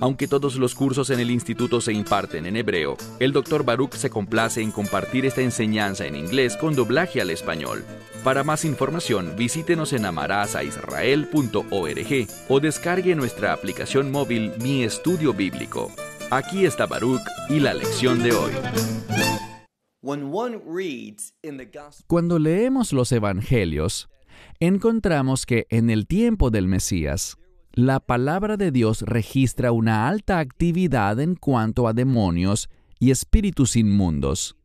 Aunque 0.00 0.26
todos 0.26 0.56
los 0.56 0.74
cursos 0.74 1.10
en 1.10 1.20
el 1.20 1.30
instituto 1.30 1.82
se 1.82 1.92
imparten 1.92 2.46
en 2.46 2.56
hebreo, 2.56 2.96
el 3.18 3.32
Dr. 3.32 3.64
Baruch 3.64 3.92
se 3.92 4.08
complace 4.08 4.62
en 4.62 4.70
compartir 4.70 5.26
esta 5.26 5.42
enseñanza 5.42 6.06
en 6.06 6.16
inglés 6.16 6.56
con 6.56 6.74
doblaje 6.74 7.20
al 7.20 7.28
español. 7.28 7.84
Para 8.24 8.42
más 8.42 8.64
información, 8.64 9.34
visítenos 9.36 9.92
en 9.92 10.06
amarazaisrael.org 10.06 12.26
o 12.48 12.60
descargue 12.60 13.14
nuestra 13.14 13.52
aplicación 13.52 14.10
móvil 14.10 14.52
Mi 14.62 14.84
Estudio 14.84 15.34
Bíblico. 15.34 15.92
Aquí 16.30 16.64
está 16.64 16.86
Baruch 16.86 17.20
y 17.50 17.60
la 17.60 17.74
lección 17.74 18.22
de 18.22 18.32
hoy. 18.32 18.52
Cuando 22.06 22.38
leemos 22.38 22.94
los 22.94 23.12
Evangelios, 23.12 24.08
encontramos 24.60 25.44
que 25.44 25.66
en 25.68 25.90
el 25.90 26.06
tiempo 26.06 26.50
del 26.50 26.68
Mesías, 26.68 27.36
la 27.72 28.00
palabra 28.00 28.56
de 28.56 28.72
Dios 28.72 29.02
registra 29.02 29.70
una 29.70 30.08
alta 30.08 30.38
actividad 30.40 31.20
en 31.20 31.36
cuanto 31.36 31.86
a 31.86 31.92
demonios 31.92 32.68
y 32.98 33.10
espíritus 33.12 33.76
inmundos. 33.76 34.56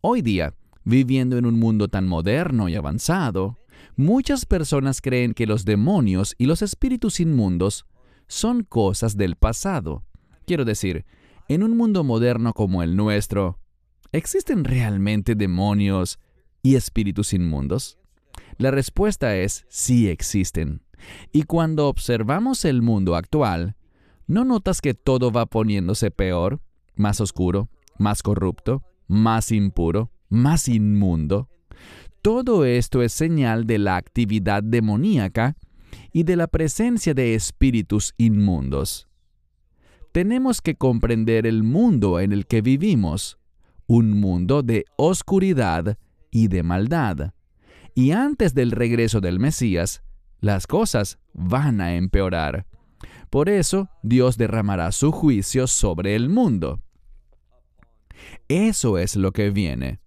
Hoy 0.00 0.22
día, 0.22 0.54
viviendo 0.84 1.38
en 1.38 1.46
un 1.46 1.58
mundo 1.58 1.86
tan 1.86 2.08
moderno 2.08 2.68
y 2.68 2.74
avanzado, 2.74 3.58
muchas 3.96 4.44
personas 4.44 5.00
creen 5.00 5.34
que 5.34 5.46
los 5.46 5.64
demonios 5.64 6.34
y 6.36 6.46
los 6.46 6.62
espíritus 6.62 7.20
inmundos 7.20 7.86
son 8.26 8.64
cosas 8.64 9.16
del 9.16 9.36
pasado. 9.36 10.04
Quiero 10.44 10.64
decir, 10.64 11.04
en 11.48 11.62
un 11.62 11.76
mundo 11.76 12.02
moderno 12.02 12.54
como 12.54 12.82
el 12.82 12.96
nuestro, 12.96 13.60
¿existen 14.10 14.64
realmente 14.64 15.36
demonios 15.36 16.18
y 16.60 16.74
espíritus 16.74 17.34
inmundos? 17.34 17.98
La 18.58 18.72
respuesta 18.72 19.36
es 19.36 19.64
sí 19.68 20.08
existen. 20.08 20.82
Y 21.32 21.42
cuando 21.44 21.88
observamos 21.88 22.64
el 22.64 22.82
mundo 22.82 23.16
actual, 23.16 23.76
¿no 24.26 24.44
notas 24.44 24.80
que 24.80 24.94
todo 24.94 25.30
va 25.30 25.46
poniéndose 25.46 26.10
peor, 26.10 26.60
más 26.94 27.20
oscuro, 27.20 27.68
más 27.98 28.22
corrupto, 28.22 28.82
más 29.08 29.52
impuro, 29.52 30.10
más 30.28 30.68
inmundo? 30.68 31.48
Todo 32.22 32.64
esto 32.64 33.02
es 33.02 33.12
señal 33.12 33.66
de 33.66 33.78
la 33.78 33.96
actividad 33.96 34.62
demoníaca 34.62 35.56
y 36.12 36.22
de 36.22 36.36
la 36.36 36.46
presencia 36.46 37.14
de 37.14 37.34
espíritus 37.34 38.14
inmundos. 38.16 39.08
Tenemos 40.12 40.60
que 40.60 40.76
comprender 40.76 41.46
el 41.46 41.62
mundo 41.62 42.20
en 42.20 42.32
el 42.32 42.46
que 42.46 42.60
vivimos, 42.60 43.38
un 43.86 44.20
mundo 44.20 44.62
de 44.62 44.84
oscuridad 44.96 45.98
y 46.30 46.48
de 46.48 46.62
maldad. 46.62 47.32
Y 47.94 48.12
antes 48.12 48.54
del 48.54 48.70
regreso 48.70 49.20
del 49.20 49.40
Mesías, 49.40 50.02
las 50.42 50.66
cosas 50.66 51.18
van 51.32 51.80
a 51.80 51.94
empeorar. 51.94 52.66
Por 53.30 53.48
eso 53.48 53.88
Dios 54.02 54.36
derramará 54.36 54.92
su 54.92 55.12
juicio 55.12 55.66
sobre 55.66 56.14
el 56.14 56.28
mundo. 56.28 56.82
Eso 58.48 58.98
es 58.98 59.16
lo 59.16 59.32
que 59.32 59.50
viene. 59.50 60.00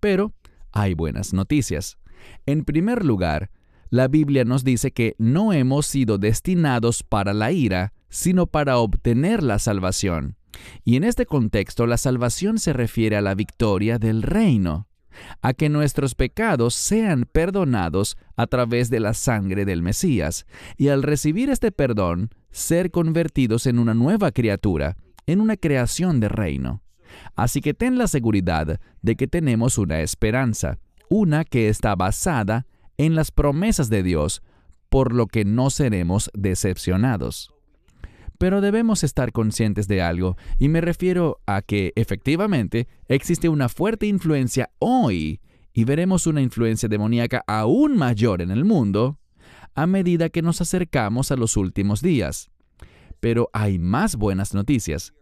Pero 0.00 0.32
hay 0.72 0.94
buenas 0.94 1.32
noticias. 1.32 1.98
En 2.46 2.64
primer 2.64 3.04
lugar, 3.04 3.50
la 3.90 4.08
Biblia 4.08 4.44
nos 4.44 4.64
dice 4.64 4.92
que 4.92 5.14
no 5.18 5.52
hemos 5.52 5.86
sido 5.86 6.16
destinados 6.18 7.02
para 7.02 7.34
la 7.34 7.52
ira, 7.52 7.92
sino 8.08 8.46
para 8.46 8.78
obtener 8.78 9.42
la 9.42 9.58
salvación. 9.58 10.36
Y 10.84 10.96
en 10.96 11.04
este 11.04 11.26
contexto 11.26 11.86
la 11.86 11.98
salvación 11.98 12.58
se 12.58 12.72
refiere 12.72 13.16
a 13.16 13.20
la 13.20 13.34
victoria 13.34 13.98
del 13.98 14.22
reino 14.22 14.88
a 15.40 15.52
que 15.52 15.68
nuestros 15.68 16.14
pecados 16.14 16.74
sean 16.74 17.26
perdonados 17.30 18.16
a 18.36 18.46
través 18.46 18.90
de 18.90 19.00
la 19.00 19.14
sangre 19.14 19.64
del 19.64 19.82
Mesías, 19.82 20.46
y 20.76 20.88
al 20.88 21.02
recibir 21.02 21.50
este 21.50 21.72
perdón, 21.72 22.30
ser 22.50 22.90
convertidos 22.90 23.66
en 23.66 23.78
una 23.78 23.94
nueva 23.94 24.30
criatura, 24.32 24.96
en 25.26 25.40
una 25.40 25.56
creación 25.56 26.20
de 26.20 26.28
reino. 26.28 26.82
Así 27.36 27.60
que 27.60 27.74
ten 27.74 27.98
la 27.98 28.06
seguridad 28.06 28.80
de 29.02 29.16
que 29.16 29.26
tenemos 29.26 29.78
una 29.78 30.00
esperanza, 30.00 30.78
una 31.08 31.44
que 31.44 31.68
está 31.68 31.94
basada 31.94 32.66
en 32.96 33.14
las 33.14 33.30
promesas 33.30 33.90
de 33.90 34.02
Dios, 34.02 34.42
por 34.88 35.12
lo 35.14 35.26
que 35.26 35.44
no 35.44 35.70
seremos 35.70 36.30
decepcionados. 36.34 37.51
Pero 38.42 38.60
debemos 38.60 39.04
estar 39.04 39.30
conscientes 39.30 39.86
de 39.86 40.02
algo, 40.02 40.36
y 40.58 40.68
me 40.68 40.80
refiero 40.80 41.38
a 41.46 41.62
que 41.62 41.92
efectivamente 41.94 42.88
existe 43.06 43.48
una 43.48 43.68
fuerte 43.68 44.08
influencia 44.08 44.72
hoy, 44.80 45.40
y 45.72 45.84
veremos 45.84 46.26
una 46.26 46.42
influencia 46.42 46.88
demoníaca 46.88 47.44
aún 47.46 47.96
mayor 47.96 48.42
en 48.42 48.50
el 48.50 48.64
mundo, 48.64 49.20
a 49.76 49.86
medida 49.86 50.28
que 50.28 50.42
nos 50.42 50.60
acercamos 50.60 51.30
a 51.30 51.36
los 51.36 51.56
últimos 51.56 52.02
días. 52.02 52.50
Pero 53.20 53.48
hay 53.52 53.78
más 53.78 54.16
buenas 54.16 54.54
noticias. 54.54 55.14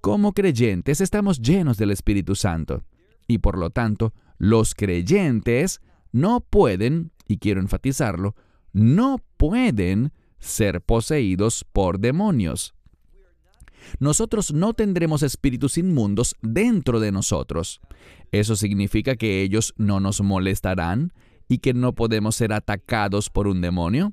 Como 0.00 0.32
creyentes 0.32 1.00
estamos 1.00 1.42
llenos 1.42 1.78
del 1.78 1.90
Espíritu 1.90 2.36
Santo, 2.36 2.84
y 3.26 3.38
por 3.38 3.58
lo 3.58 3.70
tanto, 3.70 4.14
los 4.36 4.76
creyentes 4.76 5.80
no 6.12 6.42
pueden, 6.42 7.10
y 7.26 7.38
quiero 7.38 7.60
enfatizarlo, 7.60 8.36
no 8.72 9.20
pueden 9.36 10.12
ser 10.38 10.80
poseídos 10.80 11.64
por 11.72 11.98
demonios. 11.98 12.74
Nosotros 14.00 14.52
no 14.52 14.74
tendremos 14.74 15.22
espíritus 15.22 15.78
inmundos 15.78 16.36
dentro 16.42 17.00
de 17.00 17.12
nosotros. 17.12 17.80
Eso 18.32 18.56
significa 18.56 19.16
que 19.16 19.42
ellos 19.42 19.74
no 19.76 20.00
nos 20.00 20.20
molestarán 20.20 21.12
y 21.48 21.58
que 21.58 21.74
no 21.74 21.94
podemos 21.94 22.36
ser 22.36 22.52
atacados 22.52 23.30
por 23.30 23.48
un 23.48 23.60
demonio. 23.60 24.12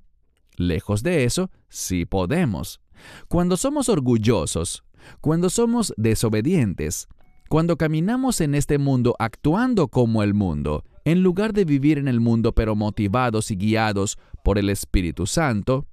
Lejos 0.55 1.03
de 1.03 1.25
eso, 1.25 1.51
sí 1.67 2.05
podemos. 2.05 2.79
Cuando 3.27 3.57
somos 3.57 3.89
orgullosos, 3.89 4.83
cuando 5.19 5.49
somos 5.49 5.93
desobedientes, 5.97 7.07
cuando 7.49 7.77
caminamos 7.77 8.41
en 8.41 8.55
este 8.55 8.77
mundo 8.77 9.15
actuando 9.19 9.89
como 9.89 10.23
el 10.23 10.33
mundo, 10.33 10.83
en 11.03 11.21
lugar 11.21 11.53
de 11.53 11.65
vivir 11.65 11.97
en 11.97 12.07
el 12.07 12.19
mundo 12.19 12.53
pero 12.55 12.75
motivados 12.75 13.51
y 13.51 13.55
guiados 13.55 14.17
por 14.43 14.57
el 14.57 14.69
Espíritu 14.69 15.27
Santo, 15.27 15.85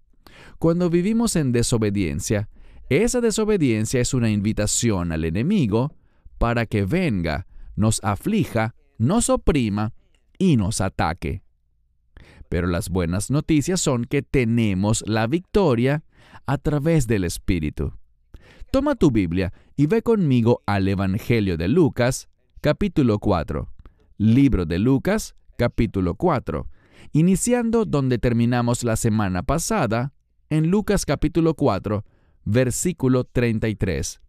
cuando 0.58 0.90
vivimos 0.90 1.36
en 1.36 1.52
desobediencia, 1.52 2.48
esa 2.88 3.20
desobediencia 3.20 4.00
es 4.00 4.14
una 4.14 4.30
invitación 4.30 5.12
al 5.12 5.24
enemigo 5.24 5.94
para 6.38 6.66
que 6.66 6.84
venga, 6.84 7.46
nos 7.76 8.02
aflija, 8.02 8.74
nos 8.98 9.30
oprima 9.30 9.94
y 10.38 10.56
nos 10.56 10.80
ataque. 10.80 11.42
Pero 12.48 12.66
las 12.66 12.90
buenas 12.90 13.30
noticias 13.30 13.80
son 13.80 14.04
que 14.04 14.22
tenemos 14.22 15.04
la 15.06 15.26
victoria 15.26 16.04
a 16.46 16.58
través 16.58 17.06
del 17.06 17.24
Espíritu. 17.24 17.94
Toma 18.70 18.94
tu 18.94 19.10
Biblia 19.10 19.52
y 19.76 19.86
ve 19.86 20.02
conmigo 20.02 20.62
al 20.66 20.88
Evangelio 20.88 21.56
de 21.56 21.68
Lucas, 21.68 22.28
capítulo 22.60 23.18
4. 23.18 23.68
Libro 24.18 24.66
de 24.66 24.78
Lucas, 24.78 25.34
capítulo 25.56 26.14
4, 26.14 26.68
iniciando 27.12 27.84
donde 27.84 28.18
terminamos 28.18 28.84
la 28.84 28.96
semana 28.96 29.42
pasada, 29.42 30.12
en 30.52 30.68
Lucas 30.68 31.06
capítulo 31.06 31.54
4, 31.54 32.04
versículo 32.44 33.24
33. 33.24 34.20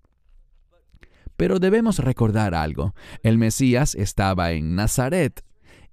Pero 1.35 1.59
debemos 1.59 1.99
recordar 1.99 2.55
algo. 2.55 2.95
El 3.23 3.37
Mesías 3.37 3.93
estaba 3.93 4.53
en 4.53 4.73
Nazaret 4.73 5.43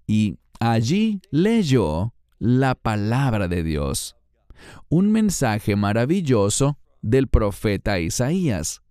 y 0.07 0.39
allí 0.61 1.21
leyó 1.33 2.15
la 2.39 2.77
palabra 2.77 3.49
de 3.49 3.65
Dios. 3.65 4.17
Un 4.89 5.10
mensaje 5.10 5.75
maravilloso 5.75 6.78
del 7.03 7.27
profeta 7.27 7.99
Isaías, 7.99 8.83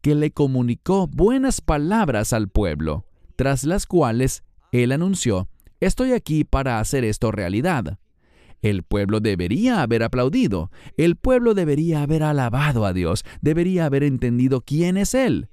que 0.00 0.14
le 0.14 0.30
comunicó 0.30 1.08
buenas 1.08 1.60
palabras 1.60 2.32
al 2.32 2.48
pueblo, 2.48 3.04
tras 3.36 3.64
las 3.64 3.84
cuales 3.84 4.44
él 4.72 4.92
anunció, 4.92 5.50
estoy 5.80 6.12
aquí 6.12 6.44
para 6.44 6.80
hacer 6.80 7.04
esto 7.04 7.32
realidad. 7.32 7.98
El 8.62 8.82
pueblo 8.82 9.20
debería 9.20 9.82
haber 9.82 10.02
aplaudido, 10.02 10.70
el 10.96 11.16
pueblo 11.16 11.54
debería 11.54 12.02
haber 12.02 12.22
alabado 12.22 12.86
a 12.86 12.92
Dios, 12.92 13.24
debería 13.40 13.86
haber 13.86 14.02
entendido 14.02 14.60
quién 14.62 14.96
es 14.96 15.14
Él. 15.14 15.48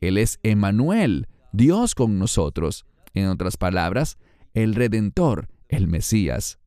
Él 0.00 0.18
es 0.18 0.38
Emmanuel, 0.42 1.28
Dios 1.52 1.94
con 1.94 2.18
nosotros. 2.18 2.86
En 3.14 3.28
otras 3.28 3.56
palabras, 3.56 4.18
el 4.54 4.74
Redentor, 4.74 5.48
el 5.68 5.86
Mesías. 5.88 6.58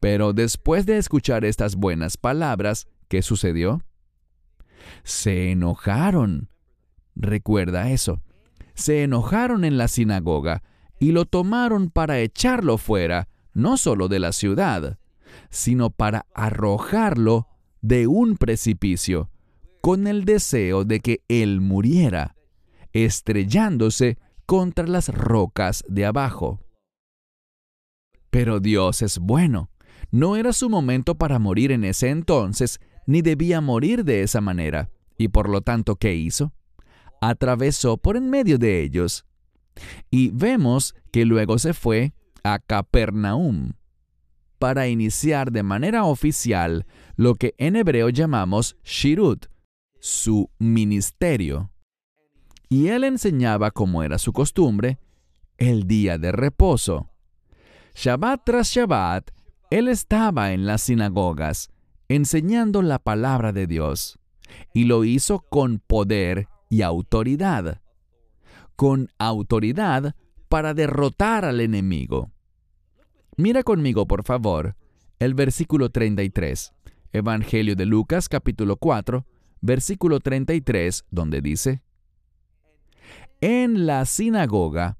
Pero 0.00 0.32
después 0.32 0.86
de 0.86 0.98
escuchar 0.98 1.44
estas 1.44 1.76
buenas 1.76 2.16
palabras, 2.16 2.88
¿qué 3.08 3.22
sucedió? 3.22 3.82
Se 5.02 5.50
enojaron. 5.50 6.48
Recuerda 7.14 7.90
eso. 7.90 8.22
Se 8.74 9.02
enojaron 9.02 9.64
en 9.64 9.76
la 9.76 9.88
sinagoga 9.88 10.62
y 11.00 11.12
lo 11.12 11.24
tomaron 11.24 11.90
para 11.90 12.20
echarlo 12.20 12.78
fuera, 12.78 13.28
no 13.58 13.76
solo 13.76 14.08
de 14.08 14.20
la 14.20 14.32
ciudad, 14.32 14.98
sino 15.50 15.90
para 15.90 16.26
arrojarlo 16.34 17.48
de 17.80 18.06
un 18.06 18.36
precipicio, 18.36 19.30
con 19.80 20.06
el 20.06 20.24
deseo 20.24 20.84
de 20.84 21.00
que 21.00 21.22
él 21.28 21.60
muriera, 21.60 22.36
estrellándose 22.92 24.18
contra 24.46 24.86
las 24.86 25.08
rocas 25.08 25.84
de 25.88 26.06
abajo. 26.06 26.60
Pero 28.30 28.60
Dios 28.60 29.02
es 29.02 29.18
bueno. 29.18 29.70
No 30.10 30.36
era 30.36 30.52
su 30.52 30.70
momento 30.70 31.16
para 31.16 31.38
morir 31.38 31.72
en 31.72 31.84
ese 31.84 32.10
entonces, 32.10 32.80
ni 33.06 33.22
debía 33.22 33.60
morir 33.60 34.04
de 34.04 34.22
esa 34.22 34.40
manera. 34.40 34.90
Y 35.18 35.28
por 35.28 35.48
lo 35.48 35.60
tanto, 35.60 35.96
¿qué 35.96 36.14
hizo? 36.14 36.52
Atravesó 37.20 37.96
por 37.96 38.16
en 38.16 38.30
medio 38.30 38.58
de 38.58 38.82
ellos. 38.82 39.26
Y 40.10 40.30
vemos 40.30 40.94
que 41.10 41.24
luego 41.24 41.58
se 41.58 41.74
fue 41.74 42.12
a 42.52 42.58
Capernaum 42.58 43.72
para 44.58 44.88
iniciar 44.88 45.52
de 45.52 45.62
manera 45.62 46.04
oficial 46.04 46.86
lo 47.16 47.34
que 47.34 47.54
en 47.58 47.76
hebreo 47.76 48.08
llamamos 48.08 48.76
Shirut, 48.84 49.46
su 50.00 50.50
ministerio. 50.58 51.70
Y 52.68 52.88
él 52.88 53.04
enseñaba, 53.04 53.70
como 53.70 54.02
era 54.02 54.18
su 54.18 54.32
costumbre, 54.32 54.98
el 55.56 55.86
día 55.86 56.18
de 56.18 56.32
reposo. 56.32 57.10
Shabbat 57.94 58.42
tras 58.44 58.68
Shabbat, 58.68 59.30
él 59.70 59.88
estaba 59.88 60.52
en 60.52 60.66
las 60.66 60.82
sinagogas, 60.82 61.70
enseñando 62.08 62.82
la 62.82 62.98
palabra 62.98 63.52
de 63.52 63.66
Dios, 63.66 64.18
y 64.74 64.84
lo 64.84 65.04
hizo 65.04 65.40
con 65.40 65.78
poder 65.78 66.48
y 66.68 66.82
autoridad. 66.82 67.80
Con 68.76 69.08
autoridad 69.18 70.14
para 70.48 70.74
derrotar 70.74 71.44
al 71.44 71.60
enemigo. 71.60 72.30
Mira 73.38 73.62
conmigo, 73.62 74.04
por 74.08 74.24
favor, 74.24 74.74
el 75.20 75.34
versículo 75.34 75.90
33, 75.90 76.72
Evangelio 77.12 77.76
de 77.76 77.86
Lucas 77.86 78.28
capítulo 78.28 78.74
4, 78.74 79.24
versículo 79.60 80.18
33, 80.18 81.04
donde 81.12 81.40
dice, 81.40 81.84
En 83.40 83.86
la 83.86 84.06
sinagoga 84.06 84.98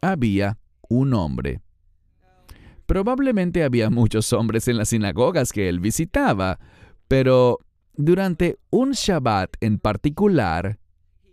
había 0.00 0.60
un 0.88 1.12
hombre. 1.14 1.60
Probablemente 2.86 3.64
había 3.64 3.90
muchos 3.90 4.32
hombres 4.32 4.68
en 4.68 4.76
las 4.76 4.90
sinagogas 4.90 5.50
que 5.50 5.68
él 5.68 5.80
visitaba, 5.80 6.60
pero 7.08 7.58
durante 7.94 8.60
un 8.70 8.92
Shabbat 8.92 9.56
en 9.60 9.80
particular, 9.80 10.78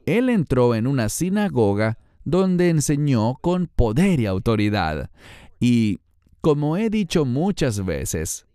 él 0.07 0.30
entró 0.30 0.73
en 0.73 0.88
una 0.88 1.07
sinagoga 1.07 2.00
donde 2.23 2.69
enseñó 2.69 3.35
con 3.35 3.68
poder 3.68 4.19
y 4.19 4.25
autoridad. 4.25 5.12
Y, 5.59 6.00
como 6.42 6.77
he 6.77 6.89
dicho 6.89 7.25
muchas 7.25 7.83
veces, 7.86 8.48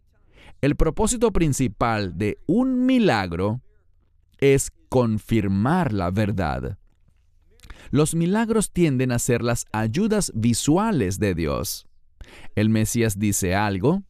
el 0.60 0.76
propósito 0.76 1.32
principal 1.32 2.16
de 2.16 2.38
un 2.46 2.86
milagro 2.86 3.60
es 4.38 4.70
confirmar 4.88 5.92
la 5.92 6.10
verdad. 6.10 6.78
Los 7.90 8.14
milagros 8.14 8.70
tienden 8.70 9.12
a 9.12 9.18
ser 9.18 9.42
las 9.42 9.66
ayudas 9.72 10.32
visuales 10.34 11.18
de 11.18 11.34
Dios. 11.34 11.86
El 12.54 12.68
Mesías 12.68 13.18
dice 13.18 13.54
algo 13.54 14.02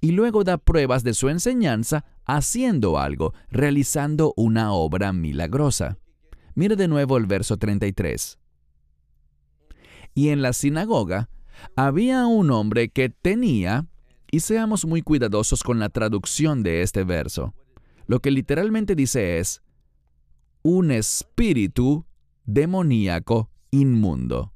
y 0.00 0.12
luego 0.12 0.44
da 0.44 0.58
pruebas 0.58 1.04
de 1.04 1.14
su 1.14 1.28
enseñanza 1.28 2.04
haciendo 2.24 2.98
algo, 2.98 3.34
realizando 3.50 4.32
una 4.36 4.72
obra 4.72 5.12
milagrosa. 5.12 5.98
Mire 6.54 6.76
de 6.76 6.88
nuevo 6.88 7.18
el 7.18 7.26
verso 7.26 7.56
33. 7.56 8.38
Y 10.14 10.30
en 10.30 10.40
la 10.40 10.52
sinagoga 10.52 11.28
había 11.74 12.26
un 12.26 12.50
hombre 12.50 12.88
que 12.88 13.08
tenía, 13.08 13.86
y 14.30 14.40
seamos 14.40 14.84
muy 14.84 15.02
cuidadosos 15.02 15.62
con 15.62 15.78
la 15.78 15.88
traducción 15.88 16.62
de 16.62 16.82
este 16.82 17.04
verso, 17.04 17.54
lo 18.06 18.20
que 18.20 18.30
literalmente 18.30 18.94
dice 18.94 19.38
es, 19.38 19.62
un 20.62 20.90
espíritu 20.90 22.06
demoníaco 22.44 23.50
inmundo. 23.70 24.52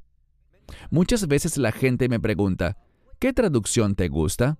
Muchas 0.91 1.27
veces 1.29 1.57
la 1.57 1.73
gente 1.73 2.09
me 2.09 2.21
pregunta, 2.21 2.77
¿qué 3.19 3.33
traducción 3.33 3.95
te 3.95 4.09
gusta? 4.09 4.59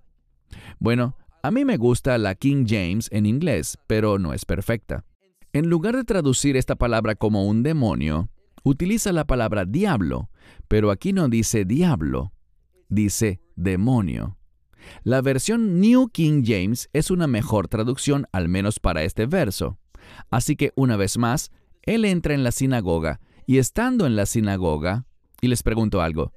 Bueno, 0.79 1.17
a 1.43 1.51
mí 1.51 1.65
me 1.65 1.77
gusta 1.77 2.17
la 2.17 2.35
King 2.35 2.65
James 2.67 3.09
en 3.11 3.25
inglés, 3.25 3.77
pero 3.87 4.19
no 4.19 4.33
es 4.33 4.45
perfecta. 4.45 5.05
En 5.53 5.69
lugar 5.69 5.95
de 5.95 6.03
traducir 6.03 6.55
esta 6.55 6.75
palabra 6.75 7.15
como 7.15 7.45
un 7.45 7.63
demonio, 7.63 8.29
utiliza 8.63 9.11
la 9.11 9.25
palabra 9.25 9.65
diablo, 9.65 10.29
pero 10.67 10.91
aquí 10.91 11.13
no 11.13 11.29
dice 11.29 11.65
diablo, 11.65 12.33
dice 12.89 13.41
demonio. 13.55 14.37
La 15.03 15.21
versión 15.21 15.79
New 15.79 16.09
King 16.09 16.43
James 16.45 16.89
es 16.93 17.11
una 17.11 17.27
mejor 17.27 17.67
traducción, 17.67 18.27
al 18.31 18.49
menos 18.49 18.79
para 18.79 19.03
este 19.03 19.25
verso. 19.25 19.77
Así 20.29 20.55
que 20.55 20.71
una 20.75 20.97
vez 20.97 21.17
más, 21.17 21.51
él 21.83 22.05
entra 22.05 22.33
en 22.33 22.43
la 22.43 22.51
sinagoga 22.51 23.19
y 23.45 23.57
estando 23.57 24.05
en 24.05 24.15
la 24.15 24.25
sinagoga, 24.25 25.05
y 25.41 25.47
les 25.47 25.63
pregunto 25.63 26.01
algo, 26.01 26.33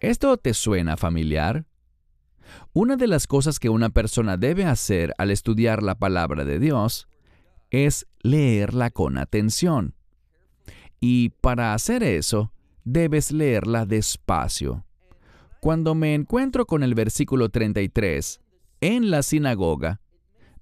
¿esto 0.00 0.36
te 0.36 0.54
suena 0.54 0.96
familiar? 0.96 1.66
Una 2.72 2.96
de 2.96 3.06
las 3.06 3.26
cosas 3.26 3.58
que 3.58 3.68
una 3.68 3.90
persona 3.90 4.36
debe 4.36 4.64
hacer 4.64 5.14
al 5.18 5.30
estudiar 5.30 5.82
la 5.82 5.98
palabra 5.98 6.44
de 6.44 6.58
Dios 6.58 7.06
es 7.70 8.06
leerla 8.22 8.90
con 8.90 9.18
atención. 9.18 9.94
Y 11.00 11.30
para 11.40 11.74
hacer 11.74 12.02
eso, 12.02 12.52
debes 12.84 13.32
leerla 13.32 13.86
despacio. 13.86 14.84
Cuando 15.60 15.94
me 15.94 16.14
encuentro 16.14 16.66
con 16.66 16.82
el 16.82 16.94
versículo 16.94 17.48
33 17.48 18.40
en 18.80 19.10
la 19.10 19.22
sinagoga, 19.22 20.00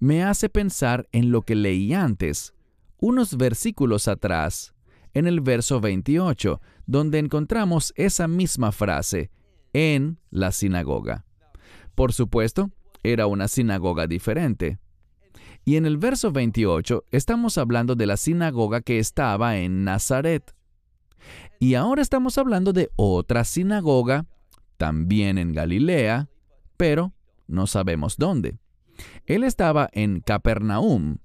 me 0.00 0.22
hace 0.22 0.48
pensar 0.48 1.08
en 1.12 1.30
lo 1.32 1.42
que 1.42 1.54
leí 1.54 1.92
antes, 1.92 2.54
unos 3.00 3.36
versículos 3.36 4.08
atrás, 4.08 4.74
en 5.14 5.26
el 5.26 5.40
verso 5.40 5.80
28, 5.80 6.60
donde 6.86 7.18
encontramos 7.18 7.92
esa 7.96 8.28
misma 8.28 8.72
frase, 8.72 9.30
en 9.72 10.18
la 10.30 10.52
sinagoga. 10.52 11.24
Por 11.94 12.12
supuesto, 12.12 12.70
era 13.02 13.26
una 13.26 13.48
sinagoga 13.48 14.06
diferente. 14.06 14.78
Y 15.68 15.76
en 15.76 15.84
el 15.84 15.98
verso 15.98 16.32
28 16.32 17.04
estamos 17.10 17.58
hablando 17.58 17.94
de 17.94 18.06
la 18.06 18.16
sinagoga 18.16 18.80
que 18.80 18.98
estaba 18.98 19.58
en 19.58 19.84
Nazaret. 19.84 20.54
Y 21.60 21.74
ahora 21.74 22.00
estamos 22.00 22.38
hablando 22.38 22.72
de 22.72 22.88
otra 22.96 23.44
sinagoga, 23.44 24.24
también 24.78 25.36
en 25.36 25.52
Galilea, 25.52 26.30
pero 26.78 27.12
no 27.48 27.66
sabemos 27.66 28.16
dónde. 28.16 28.56
Él 29.26 29.44
estaba 29.44 29.90
en 29.92 30.20
Capernaum, 30.20 31.18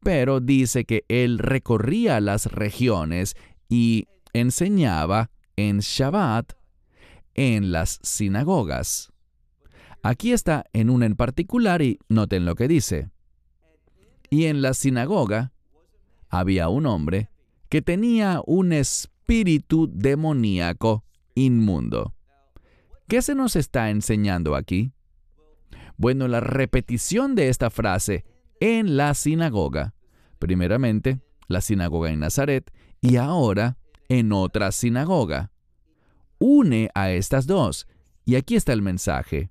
pero 0.00 0.40
dice 0.40 0.84
que 0.86 1.04
él 1.06 1.38
recorría 1.38 2.20
las 2.20 2.46
regiones 2.46 3.36
y 3.68 4.08
enseñaba 4.32 5.30
en 5.54 5.78
Shabbat 5.78 6.54
en 7.34 7.70
las 7.70 8.00
sinagogas. 8.02 9.12
Aquí 10.02 10.32
está 10.32 10.64
en 10.72 10.90
una 10.90 11.06
en 11.06 11.14
particular 11.14 11.80
y 11.80 12.00
noten 12.08 12.44
lo 12.44 12.56
que 12.56 12.66
dice. 12.66 13.13
Y 14.30 14.46
en 14.46 14.62
la 14.62 14.74
sinagoga 14.74 15.52
había 16.28 16.68
un 16.68 16.86
hombre 16.86 17.30
que 17.68 17.82
tenía 17.82 18.40
un 18.46 18.72
espíritu 18.72 19.90
demoníaco 19.92 21.04
inmundo. 21.34 22.14
¿Qué 23.08 23.22
se 23.22 23.34
nos 23.34 23.56
está 23.56 23.90
enseñando 23.90 24.56
aquí? 24.56 24.92
Bueno, 25.96 26.26
la 26.28 26.40
repetición 26.40 27.34
de 27.34 27.48
esta 27.48 27.70
frase 27.70 28.24
en 28.60 28.96
la 28.96 29.14
sinagoga, 29.14 29.94
primeramente 30.38 31.20
la 31.48 31.60
sinagoga 31.60 32.10
en 32.10 32.20
Nazaret 32.20 32.72
y 33.00 33.16
ahora 33.16 33.76
en 34.08 34.32
otra 34.32 34.72
sinagoga, 34.72 35.52
une 36.38 36.90
a 36.94 37.10
estas 37.10 37.46
dos. 37.46 37.86
Y 38.24 38.36
aquí 38.36 38.56
está 38.56 38.72
el 38.72 38.82
mensaje. 38.82 39.50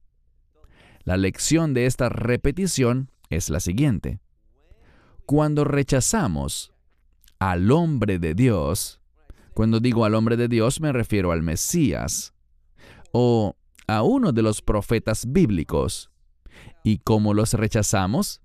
La 1.03 1.17
lección 1.17 1.73
de 1.73 1.85
esta 1.85 2.09
repetición 2.09 3.11
es 3.29 3.49
la 3.49 3.59
siguiente. 3.59 4.19
Cuando 5.25 5.63
rechazamos 5.63 6.73
al 7.39 7.71
hombre 7.71 8.19
de 8.19 8.33
Dios, 8.33 8.99
cuando 9.53 9.79
digo 9.79 10.05
al 10.05 10.15
hombre 10.15 10.37
de 10.37 10.47
Dios 10.47 10.81
me 10.81 10.91
refiero 10.91 11.31
al 11.31 11.43
Mesías, 11.43 12.33
o 13.11 13.55
a 13.87 14.01
uno 14.03 14.31
de 14.31 14.41
los 14.41 14.61
profetas 14.61 15.31
bíblicos. 15.31 16.09
¿Y 16.83 16.97
cómo 16.99 17.33
los 17.33 17.53
rechazamos? 17.53 18.41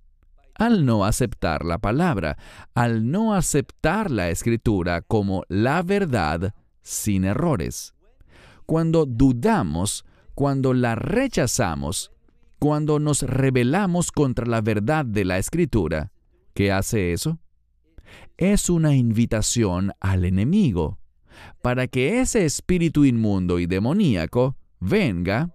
Al 0.54 0.85
no 0.85 1.04
aceptar 1.04 1.64
la 1.64 1.78
palabra, 1.78 2.37
al 2.75 3.11
no 3.11 3.35
aceptar 3.35 4.11
la 4.11 4.28
escritura 4.30 5.02
como 5.02 5.44
la 5.49 5.82
verdad 5.82 6.54
sin 6.82 7.25
errores. 7.25 7.94
Cuando 8.66 9.06
dudamos, 9.06 10.04
cuando 10.35 10.75
la 10.75 10.94
rechazamos, 10.94 12.11
cuando 12.58 12.99
nos 12.99 13.23
rebelamos 13.23 14.11
contra 14.11 14.47
la 14.47 14.61
verdad 14.61 15.04
de 15.04 15.25
la 15.25 15.38
escritura, 15.38 16.12
¿Qué 16.59 16.73
hace 16.73 17.12
eso? 17.12 17.38
Es 18.37 18.69
una 18.69 18.97
invitación 18.97 19.93
al 20.00 20.25
enemigo 20.25 20.99
para 21.62 21.87
que 21.87 22.21
ese 22.21 22.45
espíritu 22.45 23.05
inmundo 23.05 23.61
y 23.61 23.67
demoníaco 23.67 24.57
venga 24.81 25.55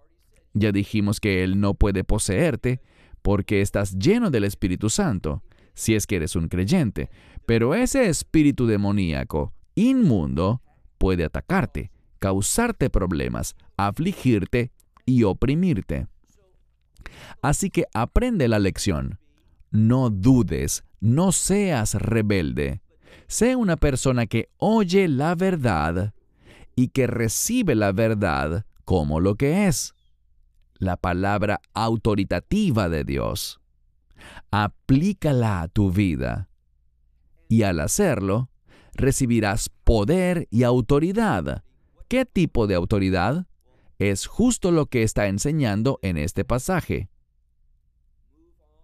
Ya 0.53 0.71
dijimos 0.71 1.19
que 1.19 1.43
Él 1.43 1.59
no 1.59 1.73
puede 1.73 2.05
poseerte 2.05 2.79
porque 3.21 3.59
estás 3.59 3.99
lleno 3.99 4.31
del 4.31 4.45
Espíritu 4.45 4.89
Santo, 4.89 5.43
si 5.73 5.93
es 5.93 6.07
que 6.07 6.15
eres 6.15 6.37
un 6.37 6.47
creyente. 6.47 7.09
Pero 7.45 7.75
ese 7.75 8.07
espíritu 8.07 8.65
demoníaco, 8.65 9.53
inmundo, 9.75 10.61
puede 10.97 11.25
atacarte, 11.25 11.91
causarte 12.19 12.89
problemas, 12.89 13.57
afligirte 13.75 14.71
y 15.05 15.23
oprimirte. 15.23 16.07
Así 17.41 17.69
que 17.69 17.87
aprende 17.93 18.47
la 18.47 18.59
lección. 18.59 19.19
No 19.73 20.11
dudes, 20.11 20.83
no 21.03 21.33
seas 21.33 21.95
rebelde. 21.95 22.81
Sé 23.27 23.57
una 23.57 23.75
persona 23.75 24.25
que 24.25 24.49
oye 24.57 25.09
la 25.09 25.35
verdad 25.35 26.13
y 26.77 26.87
que 26.87 27.07
recibe 27.07 27.75
la 27.75 27.91
verdad 27.91 28.65
como 28.85 29.19
lo 29.19 29.35
que 29.35 29.67
es, 29.67 29.95
la 30.75 30.95
palabra 30.95 31.59
autoritativa 31.73 32.87
de 32.87 33.03
Dios. 33.03 33.59
Aplícala 34.49 35.61
a 35.61 35.67
tu 35.67 35.91
vida 35.91 36.49
y 37.49 37.63
al 37.63 37.81
hacerlo, 37.81 38.49
recibirás 38.93 39.69
poder 39.83 40.47
y 40.51 40.63
autoridad. 40.63 41.65
¿Qué 42.07 42.25
tipo 42.25 42.65
de 42.65 42.75
autoridad? 42.75 43.45
Es 43.99 44.25
justo 44.25 44.71
lo 44.71 44.85
que 44.85 45.03
está 45.03 45.27
enseñando 45.27 45.99
en 46.01 46.15
este 46.15 46.45
pasaje. 46.45 47.09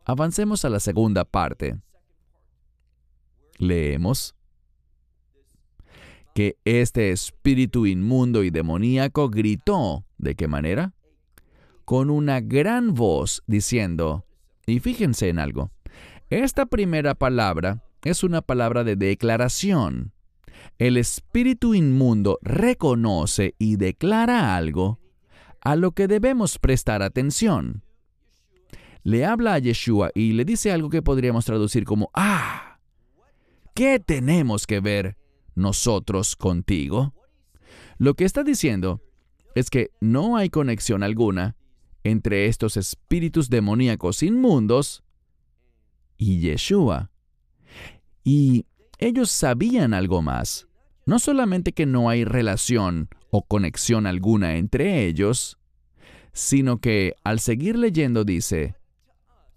Avancemos 0.03 0.65
a 0.65 0.69
la 0.69 0.81
segunda 0.81 1.23
parte. 1.23 1.79
Leemos 3.59 4.35
que 6.33 6.57
este 6.63 7.11
espíritu 7.11 7.85
inmundo 7.85 8.43
y 8.43 8.49
demoníaco 8.49 9.29
gritó, 9.29 10.05
¿de 10.17 10.35
qué 10.35 10.47
manera? 10.47 10.93
Con 11.83 12.09
una 12.09 12.39
gran 12.39 12.93
voz 12.93 13.43
diciendo, 13.45 14.25
y 14.65 14.79
fíjense 14.79 15.27
en 15.29 15.39
algo, 15.39 15.71
esta 16.29 16.65
primera 16.65 17.13
palabra 17.13 17.83
es 18.03 18.23
una 18.23 18.41
palabra 18.41 18.83
de 18.83 18.95
declaración. 18.95 20.13
El 20.77 20.95
espíritu 20.95 21.73
inmundo 21.73 22.39
reconoce 22.41 23.55
y 23.59 23.75
declara 23.75 24.55
algo 24.55 24.99
a 25.61 25.75
lo 25.75 25.91
que 25.91 26.07
debemos 26.07 26.57
prestar 26.59 27.01
atención. 27.01 27.83
Le 29.03 29.25
habla 29.25 29.55
a 29.55 29.59
Yeshua 29.59 30.11
y 30.13 30.33
le 30.33 30.45
dice 30.45 30.71
algo 30.71 30.89
que 30.89 31.01
podríamos 31.01 31.43
traducir 31.43 31.83
como, 31.83 32.09
ah, 32.13 32.68
¿qué 33.75 33.99
tenemos 33.99 34.67
que 34.67 34.79
ver 34.79 35.17
nosotros 35.55 36.35
contigo? 36.35 37.13
Lo 37.97 38.13
que 38.13 38.25
está 38.25 38.43
diciendo 38.43 39.01
es 39.55 39.69
que 39.69 39.91
no 39.99 40.37
hay 40.37 40.49
conexión 40.49 41.03
alguna 41.03 41.55
entre 42.03 42.45
estos 42.45 42.77
espíritus 42.77 43.49
demoníacos 43.49 44.23
inmundos 44.23 45.03
y 46.17 46.39
Yeshua. 46.39 47.11
Y 48.23 48.65
ellos 48.99 49.31
sabían 49.31 49.93
algo 49.93 50.21
más. 50.21 50.67
No 51.05 51.19
solamente 51.19 51.73
que 51.73 51.85
no 51.85 52.09
hay 52.09 52.23
relación 52.23 53.09
o 53.31 53.43
conexión 53.43 54.05
alguna 54.05 54.57
entre 54.57 55.05
ellos, 55.05 55.57
sino 56.33 56.77
que 56.79 57.15
al 57.23 57.39
seguir 57.39 57.77
leyendo 57.77 58.23
dice, 58.23 58.75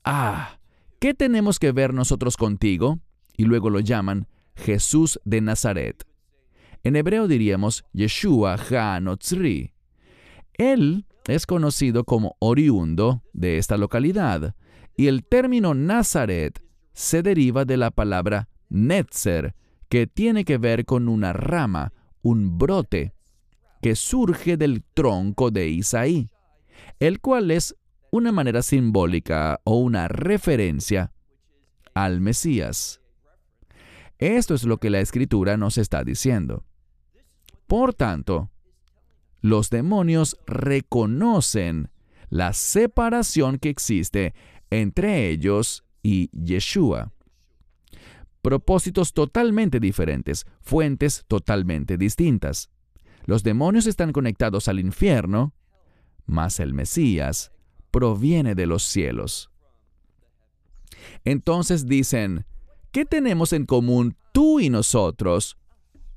Ah, 0.05 0.59
¿qué 0.99 1.15
tenemos 1.15 1.59
que 1.59 1.73
ver 1.73 1.93
nosotros 1.95 2.37
contigo? 2.37 2.99
Y 3.37 3.45
luego 3.45 3.71
lo 3.71 3.81
llaman 3.81 4.27
Jesús 4.55 5.21
de 5.25 5.41
Nazaret. 5.41 6.07
En 6.83 6.97
hebreo 6.97 7.29
diríamos 7.29 7.85
Yeshua 7.93 8.55
Ha-Notzri. 8.57 9.73
Él 10.55 11.07
es 11.27 11.47
conocido 11.47 12.05
como 12.05 12.37
oriundo 12.41 13.23
de 13.33 13.59
esta 13.59 13.77
localidad, 13.77 14.55
y 14.97 15.07
el 15.07 15.25
término 15.25 15.75
Nazaret 15.75 16.63
se 16.93 17.23
deriva 17.23 17.65
de 17.65 17.77
la 17.77 17.91
palabra 17.91 18.49
Netzer, 18.69 19.55
que 19.89 20.07
tiene 20.07 20.45
que 20.45 20.59
ver 20.59 20.85
con 20.85 21.09
una 21.09 21.33
rama, 21.33 21.93
un 22.23 22.59
brote, 22.59 23.15
que 23.81 23.97
surge 23.97 24.57
del 24.57 24.83
tronco 24.95 25.51
de 25.51 25.69
Isaí, 25.69 26.31
el 26.99 27.21
cual 27.21 27.51
es 27.51 27.77
una 28.11 28.33
manera 28.33 28.63
simbólica 28.63 29.61
o 29.65 29.79
una 29.79 30.09
referencia 30.09 31.13
al 31.95 32.21
Mesías. 32.21 33.02
Esto 34.23 34.55
es 34.55 34.63
lo 34.63 34.79
que 34.79 34.89
la 34.89 35.01
escritura 35.01 35.57
nos 35.57 35.79
está 35.79 36.05
diciendo. 36.05 36.65
Por 37.67 37.93
tanto, 37.93 38.53
los 39.41 39.69
demonios 39.69 40.39
reconocen 40.47 41.91
la 42.29 42.53
separación 42.53 43.59
que 43.59 43.69
existe 43.69 44.33
entre 44.71 45.29
ellos 45.29 45.83
y 46.05 46.31
Yeshua. 46.41 47.13
Propósitos 48.43 49.13
totalmente 49.13 49.81
diferentes, 49.81 50.47
fuentes 50.61 51.25
totalmente 51.27 51.99
distintas. 51.99 52.71
Los 53.25 53.43
demonios 53.43 53.89
están 53.89 54.13
conectados 54.13 54.69
al 54.69 54.79
infierno, 54.79 55.53
mas 56.27 56.61
el 56.61 56.75
Mesías 56.75 57.51
proviene 57.91 58.55
de 58.55 58.67
los 58.67 58.85
cielos. 58.85 59.51
Entonces 61.25 61.89
dicen, 61.89 62.47
¿qué 62.93 63.05
tenemos 63.05 63.53
en 63.53 63.67
común 63.67 64.17
tú 64.33 64.61
y 64.61 64.71
nosotros, 64.71 65.59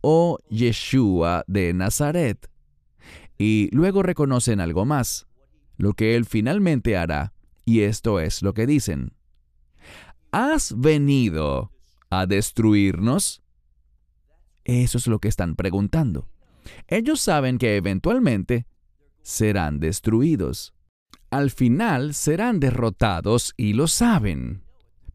oh 0.01 0.38
Yeshua 0.50 1.44
de 1.48 1.74
Nazaret? 1.74 2.50
Y 3.38 3.70
luego 3.72 4.03
reconocen 4.03 4.60
algo 4.60 4.86
más, 4.86 5.27
lo 5.77 5.94
que 5.94 6.15
Él 6.15 6.25
finalmente 6.25 6.96
hará, 6.96 7.34
y 7.65 7.82
esto 7.82 8.20
es 8.20 8.41
lo 8.44 8.53
que 8.53 8.67
dicen. 8.67 9.13
¿Has 10.32 10.77
venido 10.77 11.72
a 12.10 12.25
destruirnos? 12.25 13.41
Eso 14.65 14.98
es 14.98 15.08
lo 15.08 15.20
que 15.20 15.29
están 15.29 15.55
preguntando. 15.55 16.27
Ellos 16.88 17.22
saben 17.22 17.58
que 17.58 17.77
eventualmente 17.77 18.65
serán 19.22 19.79
destruidos. 19.79 20.74
Al 21.29 21.51
final 21.51 22.13
serán 22.13 22.60
derrotados 22.60 23.53
y 23.58 23.74
lo 23.74 23.88
saben. 23.88 24.63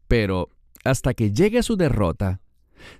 Pero 0.07 0.49
hasta 0.83 1.13
que 1.13 1.31
llegue 1.31 1.63
su 1.63 1.75
derrota, 1.75 2.41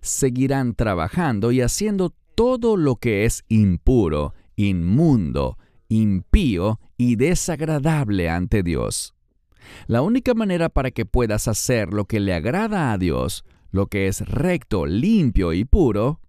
seguirán 0.01 0.75
trabajando 0.75 1.51
y 1.51 1.61
haciendo 1.61 2.13
todo 2.35 2.77
lo 2.77 2.95
que 2.97 3.25
es 3.25 3.43
impuro 3.47 4.33
inmundo, 4.55 5.57
impío 5.89 6.79
y 6.97 7.15
desagradable 7.15 8.29
ante 8.29 8.63
Dios. 8.63 9.15
La 9.87 10.01
única 10.01 10.33
manera 10.33 10.69
para 10.69 10.91
que 10.91 11.05
puedas 11.05 11.47
hacer 11.47 11.93
lo 11.93 12.05
que 12.05 12.19
le 12.19 12.33
agrada 12.33 12.91
a 12.91 12.97
Dios, 12.97 13.43
lo 13.71 13.87
que 13.87 14.07
es 14.07 14.27
recto, 14.27 14.85
limpio 14.85 15.53
y 15.53 15.65
puro, 15.65 16.19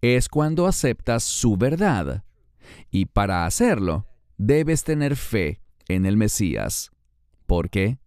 es 0.00 0.28
cuando 0.28 0.66
aceptas 0.66 1.22
su 1.22 1.56
verdad. 1.56 2.24
Y 2.90 3.06
para 3.06 3.46
hacerlo, 3.46 4.06
debes 4.36 4.84
tener 4.84 5.16
fe 5.16 5.60
en 5.88 6.06
el 6.06 6.16
Mesías. 6.16 6.90
¿Por 7.46 7.70
qué? 7.70 7.98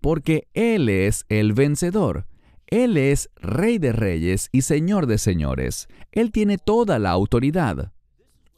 Porque 0.00 0.48
Él 0.54 0.88
es 0.88 1.24
el 1.28 1.52
vencedor. 1.52 2.26
Él 2.66 2.96
es 2.96 3.30
Rey 3.36 3.78
de 3.78 3.92
Reyes 3.92 4.48
y 4.52 4.62
Señor 4.62 5.06
de 5.06 5.18
Señores. 5.18 5.88
Él 6.12 6.30
tiene 6.30 6.56
toda 6.56 6.98
la 6.98 7.10
autoridad. 7.10 7.92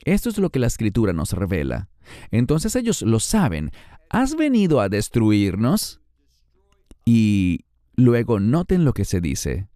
Esto 0.05 0.29
es 0.29 0.39
lo 0.39 0.51
que 0.51 0.59
la 0.59 0.67
escritura 0.67 1.13
nos 1.13 1.33
revela. 1.33 1.89
Entonces 2.31 2.77
ellos 2.77 3.03
lo 3.03 3.21
saben. 3.21 3.71
¿Has 4.11 4.37
venido 4.37 4.81
a 4.81 4.89
destruirnos? 4.89 6.01
Y 7.05 7.65
luego 7.95 8.39
noten 8.39 8.85
lo 8.85 8.93
que 8.93 9.05
se 9.05 9.21
dice. 9.21 9.69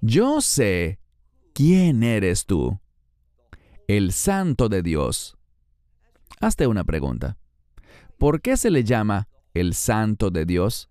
Yo 0.00 0.40
sé 0.40 0.98
quién 1.54 2.02
eres 2.02 2.44
tú, 2.44 2.80
el 3.86 4.12
santo 4.12 4.68
de 4.68 4.82
Dios. 4.82 5.36
Hazte 6.40 6.66
una 6.66 6.84
pregunta. 6.84 7.38
¿Por 8.18 8.40
qué 8.40 8.56
se 8.56 8.70
le 8.70 8.84
llama 8.84 9.28
el 9.54 9.74
santo 9.74 10.30
de 10.30 10.44
Dios? 10.44 10.88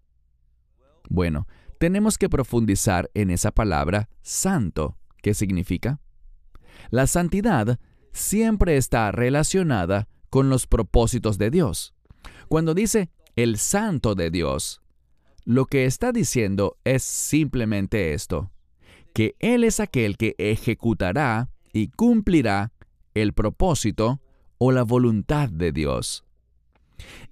Bueno, 1.09 1.47
tenemos 1.77 2.17
que 2.17 2.29
profundizar 2.29 3.09
en 3.13 3.31
esa 3.31 3.51
palabra 3.51 4.09
santo. 4.21 4.97
¿Qué 5.21 5.33
significa? 5.33 5.99
La 6.89 7.07
santidad 7.07 7.79
siempre 8.11 8.77
está 8.77 9.11
relacionada 9.11 10.07
con 10.29 10.49
los 10.49 10.67
propósitos 10.67 11.37
de 11.37 11.49
Dios. 11.49 11.93
Cuando 12.47 12.73
dice 12.73 13.09
el 13.35 13.57
santo 13.57 14.15
de 14.15 14.29
Dios, 14.31 14.81
lo 15.43 15.65
que 15.65 15.85
está 15.85 16.11
diciendo 16.11 16.77
es 16.83 17.03
simplemente 17.03 18.13
esto, 18.13 18.51
que 19.13 19.35
Él 19.39 19.63
es 19.63 19.79
aquel 19.79 20.17
que 20.17 20.35
ejecutará 20.37 21.49
y 21.73 21.87
cumplirá 21.87 22.71
el 23.13 23.33
propósito 23.33 24.21
o 24.57 24.71
la 24.71 24.83
voluntad 24.83 25.49
de 25.49 25.71
Dios. 25.71 26.25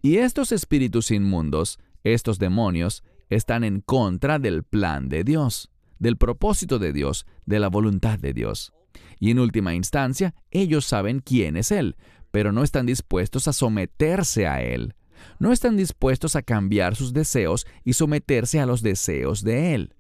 Y 0.02 0.18
estos 0.18 0.52
espíritus 0.52 1.12
inmundos, 1.12 1.80
estos 2.04 2.40
demonios, 2.40 3.04
están 3.30 3.64
en 3.64 3.82
contra 3.82 4.40
del 4.40 4.64
plan 4.64 5.10
de 5.10 5.24
Dios, 5.24 5.70
del 6.00 6.18
propósito 6.18 6.80
de 6.80 6.94
Dios, 6.94 7.26
de 7.46 7.60
la 7.60 7.68
voluntad 7.68 8.20
de 8.20 8.34
Dios. 8.34 8.74
Y 9.20 9.32
en 9.32 9.40
última 9.40 9.74
instancia, 9.76 10.34
ellos 10.52 10.86
saben 10.86 11.20
quién 11.20 11.58
es 11.58 11.72
Él, 11.72 11.96
pero 12.32 12.52
no 12.52 12.64
están 12.64 12.86
dispuestos 12.86 13.48
a 13.48 13.54
someterse 13.54 14.48
a 14.48 14.62
Él. 14.62 14.96
No 15.40 15.52
están 15.52 15.76
dispuestos 15.76 16.36
a 16.36 16.42
cambiar 16.42 16.96
sus 16.96 17.14
deseos 17.14 17.68
y 17.84 17.94
someterse 17.94 18.60
a 18.60 18.66
los 18.66 18.82
deseos 18.82 19.44
de 19.44 19.76
Él. 19.76 19.94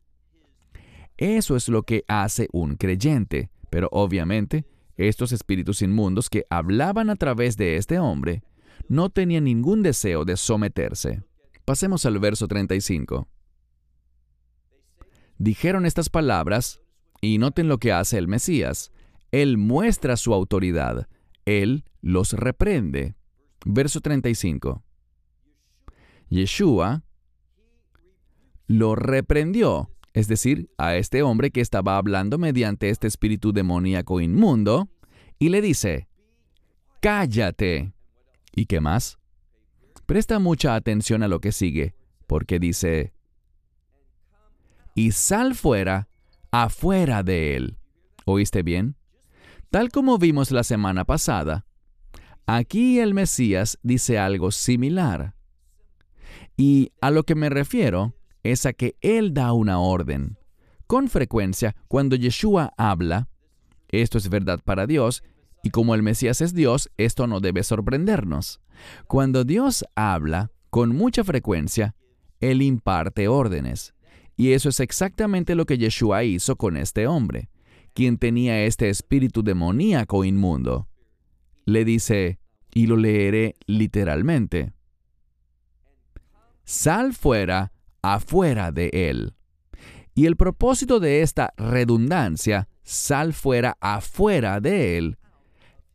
Eso 1.18 1.58
es 1.58 1.68
lo 1.68 1.84
que 1.84 2.06
hace 2.08 2.48
un 2.54 2.76
creyente, 2.76 3.50
pero 3.70 3.90
obviamente 3.92 4.66
estos 4.96 5.32
espíritus 5.32 5.82
inmundos 5.82 6.30
que 6.30 6.46
hablaban 6.50 7.10
a 7.10 7.16
través 7.16 7.58
de 7.58 7.78
este 7.78 8.00
hombre 8.00 8.44
no 8.88 9.10
tenían 9.10 9.44
ningún 9.44 9.84
deseo 9.84 10.26
de 10.26 10.38
someterse. 10.38 11.24
Pasemos 11.66 12.06
al 12.06 12.20
verso 12.20 12.48
35. 12.48 13.28
Dijeron 15.38 15.86
estas 15.86 16.10
palabras, 16.10 16.82
y 17.22 17.38
noten 17.38 17.68
lo 17.68 17.78
que 17.78 17.92
hace 17.92 18.18
el 18.18 18.28
Mesías. 18.28 18.92
Él 19.32 19.58
muestra 19.58 20.18
su 20.18 20.34
autoridad. 20.34 21.08
Él 21.46 21.86
los 22.02 22.34
reprende. 22.34 23.16
Verso 23.66 24.02
35. 24.02 24.84
Yeshua 26.30 27.04
lo 28.68 28.96
reprendió, 28.96 29.90
es 30.14 30.28
decir, 30.28 30.70
a 30.78 30.96
este 30.96 31.24
hombre 31.24 31.50
que 31.50 31.60
estaba 31.60 31.98
hablando 31.98 32.38
mediante 32.38 32.90
este 32.90 33.08
espíritu 33.08 33.52
demoníaco 33.52 34.22
inmundo, 34.22 34.90
y 35.40 35.50
le 35.50 35.62
dice, 35.62 36.08
cállate. 37.02 37.94
¿Y 38.54 38.66
qué 38.66 38.80
más? 38.80 39.18
Presta 40.06 40.40
mucha 40.40 40.76
atención 40.76 41.24
a 41.24 41.28
lo 41.28 41.40
que 41.40 41.52
sigue, 41.52 41.96
porque 42.28 42.60
dice, 42.60 43.14
y 44.96 45.12
sal 45.12 45.56
fuera, 45.56 46.10
afuera 46.52 47.24
de 47.24 47.56
él. 47.56 47.78
¿Oíste 48.26 48.64
bien? 48.64 48.96
Tal 49.70 49.90
como 49.92 50.18
vimos 50.18 50.52
la 50.52 50.64
semana 50.64 51.06
pasada, 51.06 51.66
aquí 52.48 53.00
el 53.00 53.14
Mesías 53.14 53.78
dice 53.84 54.18
algo 54.18 54.52
similar. 54.52 55.36
Y 56.58 56.92
a 57.02 57.12
lo 57.12 57.24
que 57.24 57.36
me 57.36 57.50
refiero 57.50 58.16
es 58.44 58.66
a 58.66 58.74
que 58.74 58.96
Él 59.02 59.34
da 59.34 59.54
una 59.54 59.80
orden. 59.80 60.38
Con 60.88 61.08
frecuencia, 61.08 61.76
cuando 61.88 62.16
Yeshua 62.16 62.74
habla, 62.78 63.30
esto 63.90 64.18
es 64.18 64.28
verdad 64.30 64.60
para 64.64 64.88
Dios, 64.88 65.24
y 65.64 65.72
como 65.72 65.96
el 65.96 66.04
Mesías 66.04 66.42
es 66.42 66.54
Dios, 66.54 66.90
esto 66.98 67.28
no 67.28 67.40
debe 67.40 67.64
sorprendernos. 67.64 68.62
Cuando 69.08 69.44
Dios 69.44 69.86
habla, 69.96 70.52
con 70.70 70.96
mucha 70.96 71.24
frecuencia, 71.24 71.96
Él 72.40 72.62
imparte 72.62 73.28
órdenes. 73.28 73.94
Y 74.38 74.54
eso 74.54 74.70
es 74.70 74.80
exactamente 74.80 75.56
lo 75.56 75.66
que 75.66 75.78
Yeshua 75.78 76.24
hizo 76.24 76.56
con 76.56 76.78
este 76.78 77.08
hombre, 77.08 77.50
quien 77.94 78.18
tenía 78.18 78.64
este 78.64 78.90
espíritu 78.90 79.44
demoníaco 79.44 80.24
inmundo. 80.24 80.88
Le 81.66 81.84
dice, 81.84 82.40
y 82.74 82.88
lo 82.88 82.96
leeré 82.96 83.56
literalmente, 83.66 84.72
sal 86.64 87.14
fuera, 87.14 87.74
afuera 88.02 88.72
de 88.72 88.90
él. 88.94 89.34
Y 90.16 90.26
el 90.26 90.36
propósito 90.36 91.00
de 91.00 91.22
esta 91.22 91.54
redundancia, 91.58 92.70
sal 92.84 93.34
fuera, 93.34 93.78
afuera 93.82 94.60
de 94.60 94.98
él, 94.98 95.18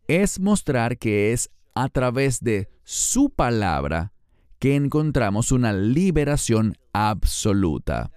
es 0.08 0.40
mostrar 0.40 0.98
que 0.98 1.32
es 1.32 1.50
a 1.74 1.88
través 1.88 2.40
de 2.40 2.68
su 2.84 3.30
palabra 3.30 4.12
que 4.58 4.76
encontramos 4.76 5.52
una 5.52 5.72
liberación 5.72 6.74
absoluta. 6.92 8.10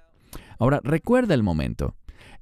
Ahora, 0.59 0.79
recuerda 0.83 1.33
el 1.33 1.43
momento. 1.43 1.95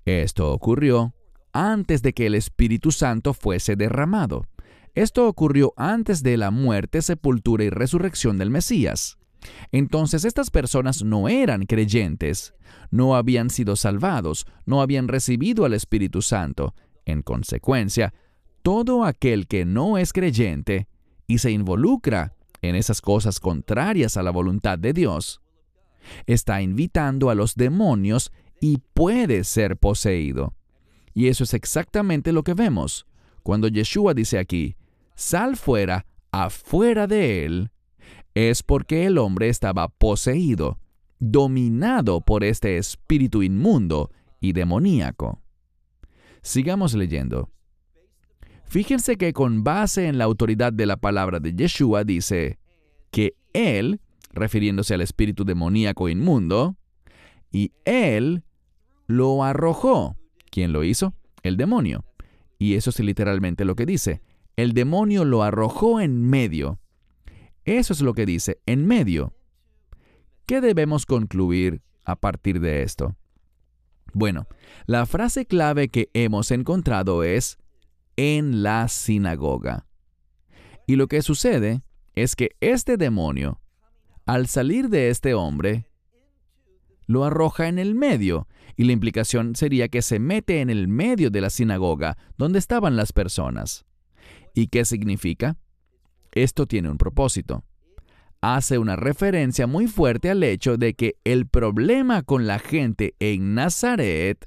Esto 0.05 0.51
ocurrió 0.51 1.13
antes 1.53 2.01
de 2.01 2.13
que 2.13 2.27
el 2.27 2.35
Espíritu 2.35 2.91
Santo 2.91 3.33
fuese 3.33 3.75
derramado. 3.75 4.45
Esto 4.93 5.27
ocurrió 5.27 5.73
antes 5.77 6.23
de 6.23 6.37
la 6.37 6.51
muerte, 6.51 7.01
sepultura 7.01 7.63
y 7.63 7.69
resurrección 7.69 8.37
del 8.37 8.49
Mesías. 8.49 9.17
Entonces 9.71 10.25
estas 10.25 10.49
personas 10.49 11.03
no 11.03 11.27
eran 11.27 11.65
creyentes, 11.65 12.53
no 12.91 13.15
habían 13.15 13.49
sido 13.49 13.75
salvados, 13.75 14.45
no 14.65 14.81
habían 14.81 15.07
recibido 15.07 15.65
al 15.65 15.73
Espíritu 15.73 16.21
Santo. 16.21 16.73
En 17.05 17.21
consecuencia, 17.21 18.13
todo 18.65 19.03
aquel 19.05 19.45
que 19.45 19.63
no 19.63 19.99
es 19.99 20.11
creyente 20.11 20.87
y 21.27 21.37
se 21.37 21.51
involucra 21.51 22.33
en 22.63 22.73
esas 22.75 22.99
cosas 22.99 23.39
contrarias 23.39 24.17
a 24.17 24.23
la 24.23 24.31
voluntad 24.31 24.79
de 24.79 24.91
Dios, 24.91 25.39
está 26.25 26.63
invitando 26.63 27.29
a 27.29 27.35
los 27.35 27.53
demonios 27.53 28.31
y 28.59 28.79
puede 28.95 29.43
ser 29.43 29.77
poseído. 29.77 30.55
Y 31.13 31.27
eso 31.27 31.43
es 31.43 31.53
exactamente 31.53 32.31
lo 32.31 32.41
que 32.41 32.55
vemos. 32.55 33.05
Cuando 33.43 33.67
Yeshua 33.67 34.15
dice 34.15 34.39
aquí, 34.39 34.75
sal 35.13 35.57
fuera, 35.57 36.07
afuera 36.31 37.05
de 37.05 37.45
él, 37.45 37.69
es 38.33 38.63
porque 38.63 39.05
el 39.05 39.19
hombre 39.19 39.49
estaba 39.49 39.89
poseído, 39.89 40.79
dominado 41.19 42.21
por 42.21 42.43
este 42.43 42.77
espíritu 42.77 43.43
inmundo 43.43 44.09
y 44.41 44.53
demoníaco. 44.53 45.39
Sigamos 46.41 46.95
leyendo. 46.95 47.51
Fíjense 48.75 49.17
que 49.17 49.31
con 49.31 49.63
base 49.63 50.07
en 50.07 50.17
la 50.17 50.25
autoridad 50.25 50.73
de 50.73 50.85
la 50.85 50.97
palabra 50.97 51.39
de 51.39 51.53
Yeshua 51.53 52.03
dice 52.03 52.59
que 53.09 53.35
él, 53.53 54.01
refiriéndose 54.33 54.93
al 54.93 55.01
espíritu 55.01 55.45
demoníaco 55.45 56.09
inmundo, 56.09 56.75
y 57.51 57.71
él 57.85 58.43
lo 59.07 59.43
arrojó. 59.45 60.17
¿Quién 60.51 60.73
lo 60.73 60.83
hizo? 60.83 61.13
El 61.41 61.55
demonio. 61.55 62.03
Y 62.59 62.73
eso 62.73 62.89
es 62.89 62.99
literalmente 62.99 63.63
lo 63.63 63.75
que 63.75 63.85
dice. 63.85 64.21
El 64.57 64.73
demonio 64.73 65.23
lo 65.23 65.43
arrojó 65.43 66.01
en 66.01 66.21
medio 66.29 66.79
eso 67.65 67.93
es 67.93 68.01
lo 68.01 68.13
que 68.13 68.27
dice 68.27 68.59
en 68.67 68.85
medio. 68.85 69.33
¿Qué 70.45 70.61
debemos 70.61 71.07
concluir 71.07 71.81
a 72.03 72.15
partir 72.15 72.59
de 72.59 72.83
esto? 72.83 73.15
Bueno, 74.13 74.47
la 74.85 75.07
frase 75.07 75.47
clave 75.47 75.89
que 75.89 76.09
hemos 76.13 76.51
encontrado 76.51 77.23
es 77.23 77.57
en 78.17 78.63
la 78.63 78.87
sinagoga. 78.87 79.87
Y 80.87 80.95
lo 80.95 81.07
que 81.07 81.21
sucede 81.21 81.81
es 82.13 82.35
que 82.35 82.51
este 82.61 82.97
demonio, 82.97 83.59
al 84.25 84.47
salir 84.47 84.89
de 84.89 85.09
este 85.09 85.33
hombre, 85.33 85.87
lo 87.07 87.23
arroja 87.23 87.67
en 87.67 87.79
el 87.79 87.95
medio, 87.95 88.47
y 88.75 88.83
la 88.83 88.91
implicación 88.91 89.55
sería 89.55 89.87
que 89.87 90.01
se 90.01 90.19
mete 90.19 90.61
en 90.61 90.69
el 90.69 90.87
medio 90.87 91.29
de 91.29 91.41
la 91.41 91.49
sinagoga 91.49 92.17
donde 92.37 92.59
estaban 92.59 92.95
las 92.95 93.13
personas. 93.13 93.85
¿Y 94.53 94.67
qué 94.67 94.85
significa? 94.85 95.57
Esto 96.31 96.65
tiene 96.65 96.89
un 96.89 96.97
propósito. 96.97 97.63
Hace 98.41 98.77
una 98.77 98.95
referencia 98.95 99.65
muy 99.65 99.87
fuerte 99.87 100.29
al 100.29 100.43
hecho 100.43 100.77
de 100.77 100.93
que 100.93 101.15
el 101.23 101.47
problema 101.47 102.21
con 102.23 102.47
la 102.47 102.59
gente 102.59 103.15
en 103.19 103.55
Nazaret 103.55 104.45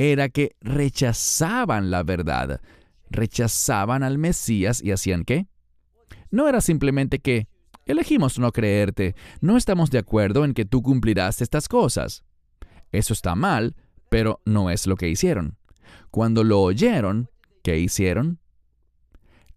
era 0.00 0.28
que 0.28 0.56
rechazaban 0.60 1.90
la 1.90 2.02
verdad, 2.02 2.60
rechazaban 3.10 4.02
al 4.02 4.18
Mesías 4.18 4.82
y 4.82 4.92
hacían 4.92 5.24
qué? 5.24 5.46
No 6.30 6.48
era 6.48 6.60
simplemente 6.60 7.18
que 7.18 7.48
elegimos 7.86 8.38
no 8.38 8.52
creerte, 8.52 9.14
no 9.40 9.56
estamos 9.56 9.90
de 9.90 9.98
acuerdo 9.98 10.44
en 10.44 10.54
que 10.54 10.64
tú 10.64 10.82
cumplirás 10.82 11.40
estas 11.40 11.68
cosas. 11.68 12.24
Eso 12.92 13.12
está 13.12 13.34
mal, 13.34 13.74
pero 14.08 14.40
no 14.44 14.70
es 14.70 14.86
lo 14.86 14.96
que 14.96 15.08
hicieron. 15.08 15.58
Cuando 16.10 16.44
lo 16.44 16.60
oyeron, 16.60 17.30
¿qué 17.62 17.78
hicieron? 17.78 18.40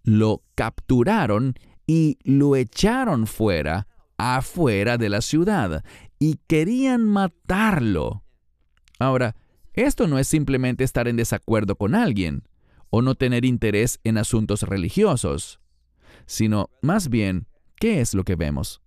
lo 0.04 0.44
capturaron 0.56 1.56
y 1.88 2.20
lo 2.24 2.56
echaron 2.56 3.28
fuera, 3.28 3.88
afuera 4.18 4.98
de 4.98 5.10
la 5.10 5.22
ciudad, 5.22 5.84
y 6.20 6.40
querían 6.48 7.04
matarlo. 7.04 8.24
Ahora, 9.00 9.36
esto 9.74 10.08
no 10.08 10.20
es 10.20 10.28
simplemente 10.28 10.84
estar 10.84 11.08
en 11.08 11.16
desacuerdo 11.16 11.76
con 11.76 11.96
alguien, 11.96 12.44
o 12.90 13.02
no 13.02 13.16
tener 13.16 13.44
interés 13.44 14.00
en 14.04 14.20
asuntos 14.20 14.62
religiosos, 14.62 15.60
sino 16.28 16.70
más 16.82 17.10
bien, 17.10 17.48
¿qué 17.78 18.02
es 18.02 18.14
lo 18.14 18.24
que 18.24 18.36
vemos? 18.36 18.82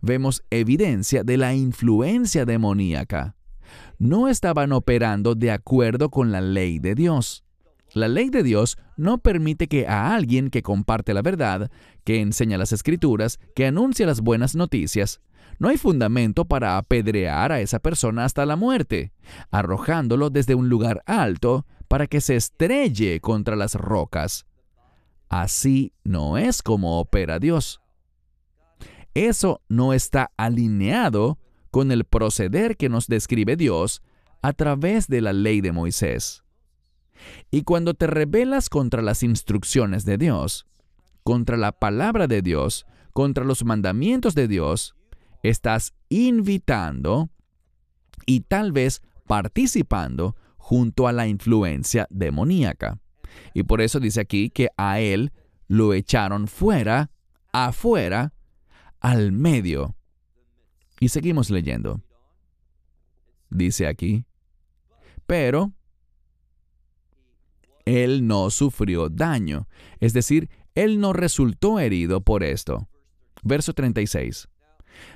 Vemos 0.00 0.42
evidencia 0.50 1.22
de 1.22 1.36
la 1.36 1.54
influencia 1.54 2.44
demoníaca. 2.44 3.36
No 3.98 4.28
estaban 4.28 4.72
operando 4.72 5.34
de 5.34 5.50
acuerdo 5.50 6.10
con 6.10 6.32
la 6.32 6.40
ley 6.40 6.78
de 6.78 6.94
Dios. 6.94 7.44
La 7.94 8.08
ley 8.08 8.28
de 8.28 8.42
Dios 8.42 8.76
no 8.96 9.18
permite 9.18 9.66
que 9.66 9.86
a 9.86 10.14
alguien 10.14 10.50
que 10.50 10.62
comparte 10.62 11.14
la 11.14 11.22
verdad, 11.22 11.70
que 12.04 12.20
enseña 12.20 12.58
las 12.58 12.72
escrituras, 12.72 13.38
que 13.54 13.66
anuncia 13.66 14.06
las 14.06 14.20
buenas 14.20 14.54
noticias, 14.54 15.20
no 15.58 15.68
hay 15.68 15.76
fundamento 15.76 16.44
para 16.44 16.78
apedrear 16.78 17.52
a 17.52 17.60
esa 17.60 17.80
persona 17.80 18.24
hasta 18.24 18.46
la 18.46 18.56
muerte, 18.56 19.12
arrojándolo 19.50 20.30
desde 20.30 20.54
un 20.54 20.68
lugar 20.68 21.02
alto 21.06 21.66
para 21.88 22.06
que 22.06 22.20
se 22.20 22.36
estrelle 22.36 23.20
contra 23.20 23.56
las 23.56 23.74
rocas. 23.74 24.46
Así 25.28 25.92
no 26.04 26.38
es 26.38 26.62
como 26.62 27.00
opera 27.00 27.38
Dios. 27.38 27.80
Eso 29.14 29.62
no 29.68 29.92
está 29.92 30.30
alineado 30.36 31.38
con 31.70 31.90
el 31.90 32.04
proceder 32.04 32.76
que 32.76 32.88
nos 32.88 33.08
describe 33.08 33.56
Dios 33.56 34.02
a 34.42 34.52
través 34.52 35.08
de 35.08 35.20
la 35.20 35.32
ley 35.32 35.60
de 35.60 35.72
Moisés. 35.72 36.44
Y 37.50 37.62
cuando 37.62 37.94
te 37.94 38.06
rebelas 38.06 38.68
contra 38.68 39.02
las 39.02 39.22
instrucciones 39.22 40.04
de 40.04 40.18
Dios, 40.18 40.66
contra 41.24 41.56
la 41.56 41.72
palabra 41.72 42.28
de 42.28 42.42
Dios, 42.42 42.86
contra 43.12 43.44
los 43.44 43.64
mandamientos 43.64 44.34
de 44.34 44.46
Dios, 44.46 44.94
estás 45.42 45.94
invitando 46.08 47.30
y 48.26 48.40
tal 48.40 48.72
vez 48.72 49.02
participando 49.26 50.36
junto 50.56 51.08
a 51.08 51.12
la 51.12 51.26
influencia 51.26 52.06
demoníaca. 52.10 53.00
Y 53.54 53.62
por 53.62 53.80
eso 53.80 54.00
dice 54.00 54.20
aquí 54.20 54.50
que 54.50 54.68
a 54.76 55.00
él 55.00 55.32
lo 55.66 55.94
echaron 55.94 56.48
fuera, 56.48 57.10
afuera, 57.52 58.32
al 59.00 59.32
medio. 59.32 59.96
Y 61.00 61.08
seguimos 61.08 61.50
leyendo. 61.50 62.02
Dice 63.50 63.86
aquí, 63.86 64.24
pero 65.26 65.72
él 67.84 68.26
no 68.26 68.50
sufrió 68.50 69.08
daño, 69.08 69.68
es 70.00 70.12
decir, 70.12 70.50
él 70.74 71.00
no 71.00 71.12
resultó 71.12 71.80
herido 71.80 72.20
por 72.20 72.42
esto. 72.42 72.88
Verso 73.42 73.72
36. 73.72 74.48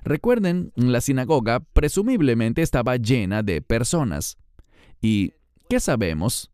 Recuerden, 0.05 0.73
la 0.77 1.01
sinagoga 1.01 1.61
presumiblemente 1.61 2.63
estaba 2.63 2.97
llena 2.97 3.43
de 3.43 3.63
personas. 3.63 4.39
¿Y 5.01 5.33
qué 5.69 5.81
sabemos? 5.81 6.51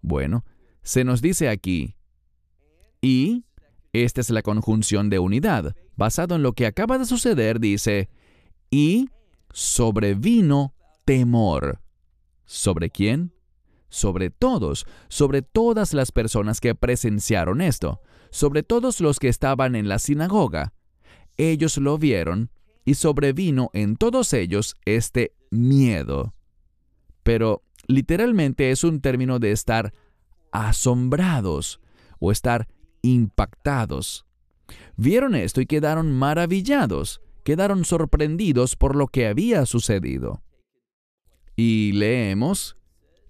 Bueno, 0.00 0.44
se 0.82 1.04
nos 1.04 1.22
dice 1.22 1.48
aquí, 1.48 1.96
y 3.00 3.44
esta 3.92 4.20
es 4.20 4.30
la 4.30 4.42
conjunción 4.42 5.10
de 5.10 5.18
unidad. 5.18 5.74
Basado 5.96 6.36
en 6.36 6.42
lo 6.42 6.54
que 6.54 6.66
acaba 6.66 6.98
de 6.98 7.04
suceder, 7.04 7.60
dice, 7.60 8.08
y 8.70 9.10
sobrevino 9.52 10.74
temor. 11.04 11.80
¿Sobre 12.46 12.90
quién? 12.90 13.34
Sobre 13.88 14.30
todos, 14.30 14.86
sobre 15.08 15.42
todas 15.42 15.92
las 15.92 16.12
personas 16.12 16.60
que 16.60 16.74
presenciaron 16.74 17.60
esto, 17.60 18.00
sobre 18.30 18.62
todos 18.62 19.00
los 19.00 19.18
que 19.18 19.28
estaban 19.28 19.74
en 19.74 19.88
la 19.88 19.98
sinagoga. 19.98 20.72
Ellos 21.36 21.76
lo 21.76 21.98
vieron 21.98 22.50
y 22.84 22.94
sobrevino 22.94 23.70
en 23.72 23.96
todos 23.96 24.32
ellos 24.32 24.76
este 24.84 25.34
miedo. 25.50 26.34
Pero 27.22 27.62
literalmente 27.86 28.70
es 28.70 28.84
un 28.84 29.00
término 29.00 29.38
de 29.38 29.52
estar 29.52 29.92
asombrados 30.50 31.80
o 32.18 32.32
estar 32.32 32.68
impactados. 33.02 34.26
Vieron 34.96 35.34
esto 35.34 35.60
y 35.60 35.66
quedaron 35.66 36.12
maravillados, 36.12 37.20
quedaron 37.44 37.84
sorprendidos 37.84 38.76
por 38.76 38.96
lo 38.96 39.08
que 39.08 39.26
había 39.26 39.66
sucedido. 39.66 40.42
Y 41.56 41.92
leemos 41.92 42.76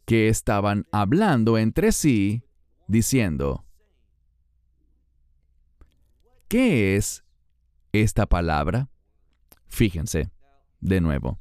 que 0.05 0.29
estaban 0.29 0.87
hablando 0.93 1.59
entre 1.59 1.93
sí, 1.93 2.45
diciendo, 2.87 3.65
¿qué 6.49 6.97
es 6.97 7.25
esta 7.93 8.27
palabra? 8.27 8.92
Fíjense, 9.73 10.31
de 10.81 11.01
nuevo, 11.01 11.41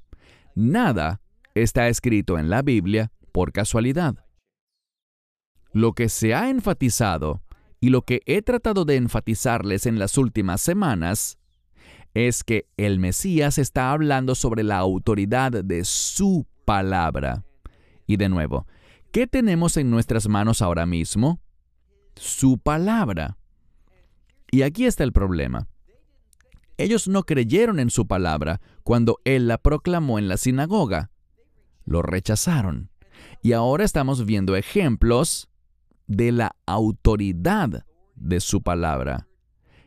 nada 0.56 1.20
está 1.54 1.90
escrito 1.90 2.40
en 2.40 2.50
la 2.50 2.62
Biblia 2.62 3.12
por 3.34 3.52
casualidad. 3.52 4.26
Lo 5.74 5.92
que 5.92 6.08
se 6.08 6.34
ha 6.34 6.50
enfatizado 6.50 7.44
y 7.82 7.90
lo 7.90 8.04
que 8.04 8.22
he 8.26 8.42
tratado 8.42 8.86
de 8.86 8.96
enfatizarles 8.96 9.86
en 9.86 10.00
las 10.00 10.18
últimas 10.18 10.62
semanas 10.62 11.40
es 12.14 12.46
que 12.46 12.70
el 12.78 13.00
Mesías 13.00 13.58
está 13.58 13.92
hablando 13.92 14.34
sobre 14.34 14.64
la 14.64 14.78
autoridad 14.78 15.52
de 15.52 15.84
su 15.84 16.48
palabra. 16.64 17.44
Y 18.08 18.16
de 18.16 18.30
nuevo, 18.30 18.66
¿qué 19.12 19.28
tenemos 19.28 19.76
en 19.76 19.92
nuestras 19.92 20.30
manos 20.30 20.62
ahora 20.62 20.86
mismo? 20.86 21.42
Su 22.16 22.60
palabra. 22.60 23.38
Y 24.52 24.62
aquí 24.62 24.86
está 24.86 25.04
el 25.04 25.12
problema. 25.12 25.68
Ellos 26.82 27.08
no 27.08 27.24
creyeron 27.24 27.80
en 27.80 27.92
su 27.92 28.08
palabra 28.08 28.60
cuando 28.84 29.20
Él 29.24 29.48
la 29.48 29.60
proclamó 29.60 30.18
en 30.18 30.28
la 30.28 30.38
sinagoga. 30.38 31.12
Lo 31.86 32.02
rechazaron. 32.02 32.90
Y 33.44 33.54
ahora 33.54 33.84
estamos 33.84 34.26
viendo 34.26 34.56
ejemplos 34.56 35.48
de 36.08 36.32
la 36.32 36.56
autoridad 36.66 37.86
de 38.16 38.40
su 38.40 38.64
palabra 38.64 39.28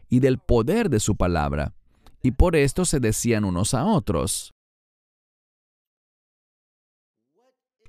y 0.08 0.20
del 0.20 0.38
poder 0.38 0.88
de 0.88 1.00
su 1.00 1.16
palabra. 1.16 1.74
Y 2.22 2.30
por 2.30 2.54
esto 2.54 2.84
se 2.84 3.00
decían 3.00 3.44
unos 3.44 3.74
a 3.74 3.84
otros. 3.86 4.52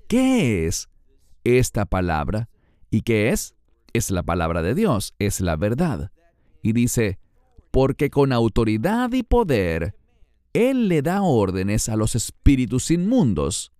¿Qué 0.07 0.65
es 0.65 0.89
esta 1.43 1.85
palabra? 1.85 2.49
¿Y 2.89 3.03
qué 3.03 3.29
es? 3.29 3.55
Es 3.93 4.09
la 4.09 4.23
palabra 4.23 4.63
de 4.63 4.73
Dios, 4.73 5.13
es 5.19 5.41
la 5.41 5.55
verdad. 5.57 6.11
Y 6.63 6.73
dice, 6.73 7.19
porque 7.75 8.09
con 8.09 8.31
autoridad 8.31 9.11
y 9.11 9.23
poder 9.23 9.97
Él 10.53 10.88
le 10.88 11.01
da 11.01 11.23
órdenes 11.23 11.89
a 11.89 11.97
los 11.97 12.15
espíritus 12.15 12.89
inmundos. 12.89 13.73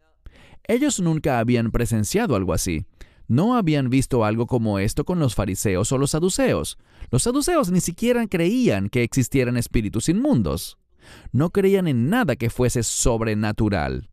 Ellos 0.68 1.00
nunca 1.00 1.40
habían 1.40 1.72
presenciado 1.72 2.36
algo 2.36 2.52
así. 2.52 2.86
No 3.30 3.56
habían 3.56 3.90
visto 3.90 4.26
algo 4.26 4.48
como 4.48 4.80
esto 4.80 5.06
con 5.06 5.20
los 5.20 5.34
fariseos 5.34 5.94
o 5.94 5.98
los 5.98 6.12
saduceos. 6.12 6.78
Los 7.10 7.24
saduceos 7.24 7.72
ni 7.72 7.80
siquiera 7.80 8.28
creían 8.28 8.90
que 8.90 9.02
existieran 9.02 9.56
espíritus 9.56 10.10
inmundos. 10.10 10.78
No 11.32 11.52
creían 11.52 11.88
en 11.88 12.10
nada 12.10 12.36
que 12.36 12.50
fuese 12.50 12.84
sobrenatural. 12.84 14.10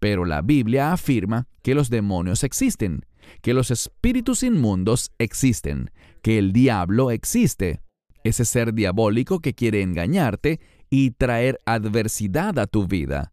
Pero 0.00 0.26
la 0.26 0.42
Biblia 0.42 0.92
afirma 0.92 1.48
que 1.62 1.74
los 1.74 1.88
demonios 1.88 2.44
existen, 2.44 3.06
que 3.40 3.54
los 3.54 3.70
espíritus 3.70 4.42
inmundos 4.42 5.12
existen, 5.16 5.90
que 6.20 6.36
el 6.36 6.52
diablo 6.52 7.10
existe 7.10 7.80
ese 8.24 8.44
ser 8.44 8.74
diabólico 8.74 9.40
que 9.40 9.54
quiere 9.54 9.82
engañarte 9.82 10.60
y 10.90 11.12
traer 11.12 11.58
adversidad 11.64 12.58
a 12.58 12.66
tu 12.66 12.86
vida, 12.86 13.32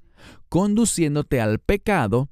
conduciéndote 0.49 1.41
al 1.41 1.59
pecado 1.59 2.29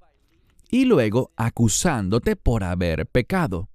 y 0.69 0.85
luego 0.85 1.31
acusándote 1.35 2.35
por 2.35 2.63
haber 2.63 3.05
pecado. 3.07 3.69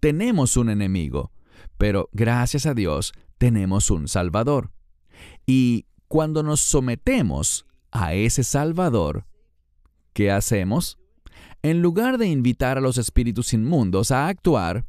Tenemos 0.00 0.56
un 0.56 0.70
enemigo, 0.70 1.32
pero 1.78 2.08
gracias 2.12 2.66
a 2.66 2.74
Dios 2.74 3.12
tenemos 3.38 3.90
un 3.90 4.08
Salvador. 4.08 4.70
Y 5.46 5.86
cuando 6.08 6.42
nos 6.42 6.60
sometemos 6.60 7.66
a 7.90 8.14
ese 8.14 8.44
Salvador, 8.44 9.26
¿qué 10.12 10.30
hacemos? 10.30 10.98
En 11.62 11.82
lugar 11.82 12.18
de 12.18 12.28
invitar 12.28 12.78
a 12.78 12.80
los 12.80 12.98
espíritus 12.98 13.52
inmundos 13.52 14.10
a 14.10 14.28
actuar, 14.28 14.86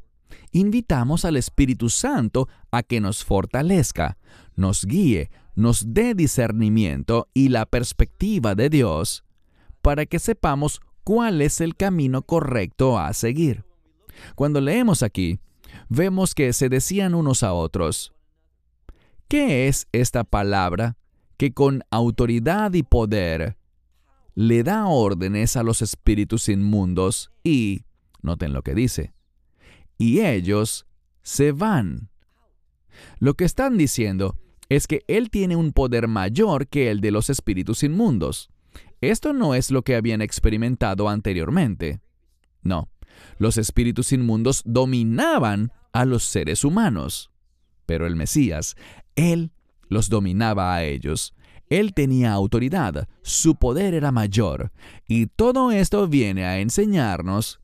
invitamos 0.52 1.24
al 1.24 1.36
Espíritu 1.36 1.90
Santo 1.90 2.48
a 2.70 2.82
que 2.82 3.00
nos 3.00 3.24
fortalezca, 3.24 4.18
nos 4.56 4.84
guíe, 4.84 5.30
nos 5.54 5.92
dé 5.92 6.14
discernimiento 6.14 7.28
y 7.34 7.48
la 7.48 7.66
perspectiva 7.66 8.54
de 8.54 8.70
Dios 8.70 9.24
para 9.82 10.06
que 10.06 10.18
sepamos 10.18 10.80
cuál 11.04 11.40
es 11.42 11.60
el 11.60 11.74
camino 11.74 12.22
correcto 12.22 12.98
a 12.98 13.12
seguir. 13.12 13.64
Cuando 14.34 14.60
leemos 14.60 15.02
aquí, 15.02 15.40
vemos 15.88 16.34
que 16.34 16.52
se 16.52 16.68
decían 16.68 17.14
unos 17.14 17.42
a 17.42 17.52
otros, 17.52 18.12
¿qué 19.28 19.68
es 19.68 19.88
esta 19.92 20.24
palabra 20.24 20.96
que 21.36 21.52
con 21.52 21.82
autoridad 21.90 22.74
y 22.74 22.82
poder 22.82 23.56
le 24.34 24.62
da 24.62 24.86
órdenes 24.86 25.56
a 25.56 25.62
los 25.62 25.82
espíritus 25.82 26.48
inmundos 26.48 27.32
y, 27.42 27.82
noten 28.22 28.52
lo 28.52 28.62
que 28.62 28.74
dice, 28.74 29.12
y 29.98 30.20
ellos 30.20 30.86
se 31.22 31.52
van. 31.52 32.08
Lo 33.18 33.34
que 33.34 33.44
están 33.44 33.76
diciendo 33.76 34.38
es 34.68 34.86
que 34.86 35.02
Él 35.08 35.30
tiene 35.30 35.56
un 35.56 35.72
poder 35.72 36.08
mayor 36.08 36.68
que 36.68 36.90
el 36.90 37.00
de 37.00 37.10
los 37.10 37.30
espíritus 37.30 37.82
inmundos. 37.82 38.50
Esto 39.00 39.32
no 39.32 39.54
es 39.54 39.70
lo 39.70 39.82
que 39.82 39.96
habían 39.96 40.22
experimentado 40.22 41.08
anteriormente. 41.08 42.00
No, 42.62 42.88
los 43.38 43.56
espíritus 43.56 44.12
inmundos 44.12 44.62
dominaban 44.64 45.72
a 45.92 46.04
los 46.04 46.24
seres 46.24 46.64
humanos. 46.64 47.30
Pero 47.86 48.06
el 48.06 48.16
Mesías, 48.16 48.76
Él 49.16 49.52
los 49.88 50.08
dominaba 50.08 50.74
a 50.74 50.84
ellos. 50.84 51.34
Él 51.70 51.92
tenía 51.92 52.32
autoridad, 52.32 53.08
su 53.22 53.54
poder 53.54 53.92
era 53.94 54.10
mayor, 54.10 54.72
y 55.06 55.26
todo 55.26 55.70
esto 55.70 56.08
viene 56.08 56.46
a 56.46 56.60
enseñarnos 56.60 57.60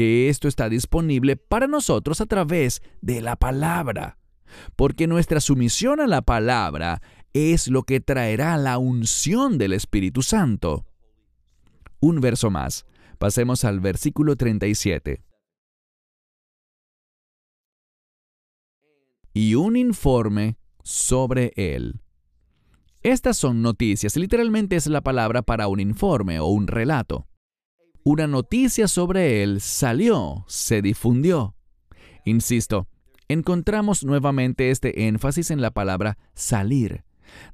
que 0.00 0.30
esto 0.30 0.48
está 0.48 0.70
disponible 0.70 1.36
para 1.36 1.66
nosotros 1.66 2.22
a 2.22 2.26
través 2.26 2.80
de 3.02 3.20
la 3.20 3.36
palabra, 3.36 4.16
porque 4.74 5.06
nuestra 5.06 5.40
sumisión 5.40 6.00
a 6.00 6.06
la 6.06 6.22
palabra 6.22 7.02
es 7.34 7.68
lo 7.68 7.82
que 7.82 8.00
traerá 8.00 8.56
la 8.56 8.78
unción 8.78 9.58
del 9.58 9.74
Espíritu 9.74 10.22
Santo. 10.22 10.86
Un 12.00 12.22
verso 12.22 12.48
más. 12.48 12.86
Pasemos 13.18 13.62
al 13.66 13.80
versículo 13.80 14.36
37. 14.36 15.22
Y 19.34 19.54
un 19.54 19.76
informe 19.76 20.56
sobre 20.82 21.52
él. 21.56 22.00
Estas 23.02 23.36
son 23.36 23.60
noticias, 23.60 24.16
literalmente 24.16 24.76
es 24.76 24.86
la 24.86 25.02
palabra 25.02 25.42
para 25.42 25.68
un 25.68 25.78
informe 25.78 26.40
o 26.40 26.46
un 26.46 26.68
relato 26.68 27.26
una 28.04 28.26
noticia 28.26 28.88
sobre 28.88 29.42
él 29.42 29.60
salió, 29.60 30.44
se 30.48 30.82
difundió. 30.82 31.54
Insisto, 32.24 32.88
encontramos 33.28 34.04
nuevamente 34.04 34.70
este 34.70 35.06
énfasis 35.06 35.50
en 35.50 35.60
la 35.60 35.70
palabra 35.70 36.18
salir. 36.34 37.04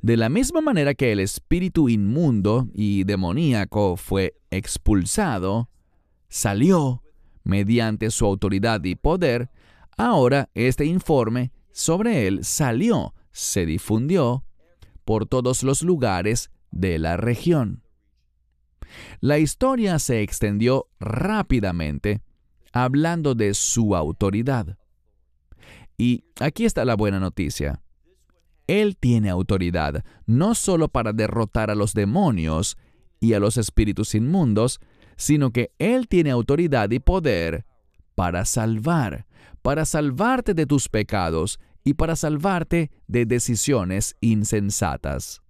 De 0.00 0.16
la 0.16 0.28
misma 0.28 0.60
manera 0.60 0.94
que 0.94 1.12
el 1.12 1.20
espíritu 1.20 1.88
inmundo 1.88 2.68
y 2.72 3.04
demoníaco 3.04 3.96
fue 3.96 4.36
expulsado, 4.50 5.68
salió 6.28 7.02
mediante 7.44 8.10
su 8.10 8.24
autoridad 8.24 8.82
y 8.84 8.94
poder, 8.96 9.50
ahora 9.96 10.48
este 10.54 10.86
informe 10.86 11.52
sobre 11.72 12.26
él 12.26 12.44
salió, 12.44 13.14
se 13.32 13.66
difundió 13.66 14.44
por 15.04 15.26
todos 15.26 15.62
los 15.62 15.82
lugares 15.82 16.50
de 16.70 16.98
la 16.98 17.16
región. 17.16 17.85
La 19.20 19.38
historia 19.38 19.98
se 19.98 20.22
extendió 20.22 20.88
rápidamente 21.00 22.22
hablando 22.72 23.34
de 23.34 23.54
su 23.54 23.96
autoridad. 23.96 24.76
Y 25.96 26.24
aquí 26.40 26.64
está 26.64 26.84
la 26.84 26.94
buena 26.94 27.18
noticia. 27.18 27.80
Él 28.66 28.96
tiene 28.96 29.30
autoridad 29.30 30.04
no 30.26 30.54
solo 30.54 30.88
para 30.88 31.12
derrotar 31.12 31.70
a 31.70 31.74
los 31.74 31.94
demonios 31.94 32.76
y 33.20 33.32
a 33.32 33.40
los 33.40 33.56
espíritus 33.56 34.14
inmundos, 34.14 34.80
sino 35.16 35.52
que 35.52 35.72
Él 35.78 36.08
tiene 36.08 36.30
autoridad 36.30 36.90
y 36.90 36.98
poder 36.98 37.64
para 38.14 38.44
salvar, 38.44 39.26
para 39.62 39.84
salvarte 39.84 40.52
de 40.54 40.66
tus 40.66 40.88
pecados 40.88 41.58
y 41.84 41.94
para 41.94 42.16
salvarte 42.16 42.90
de 43.06 43.24
decisiones 43.24 44.16
insensatas. 44.20 45.42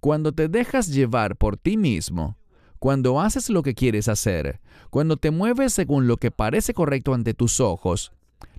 Cuando 0.00 0.32
te 0.32 0.48
dejas 0.48 0.88
llevar 0.88 1.36
por 1.36 1.56
ti 1.58 1.76
mismo, 1.76 2.38
cuando 2.78 3.20
haces 3.20 3.50
lo 3.50 3.62
que 3.62 3.74
quieres 3.74 4.08
hacer, 4.08 4.60
cuando 4.88 5.18
te 5.18 5.30
mueves 5.30 5.74
según 5.74 6.06
lo 6.06 6.16
que 6.16 6.30
parece 6.30 6.72
correcto 6.72 7.12
ante 7.12 7.34
tus 7.34 7.60
ojos, 7.60 8.12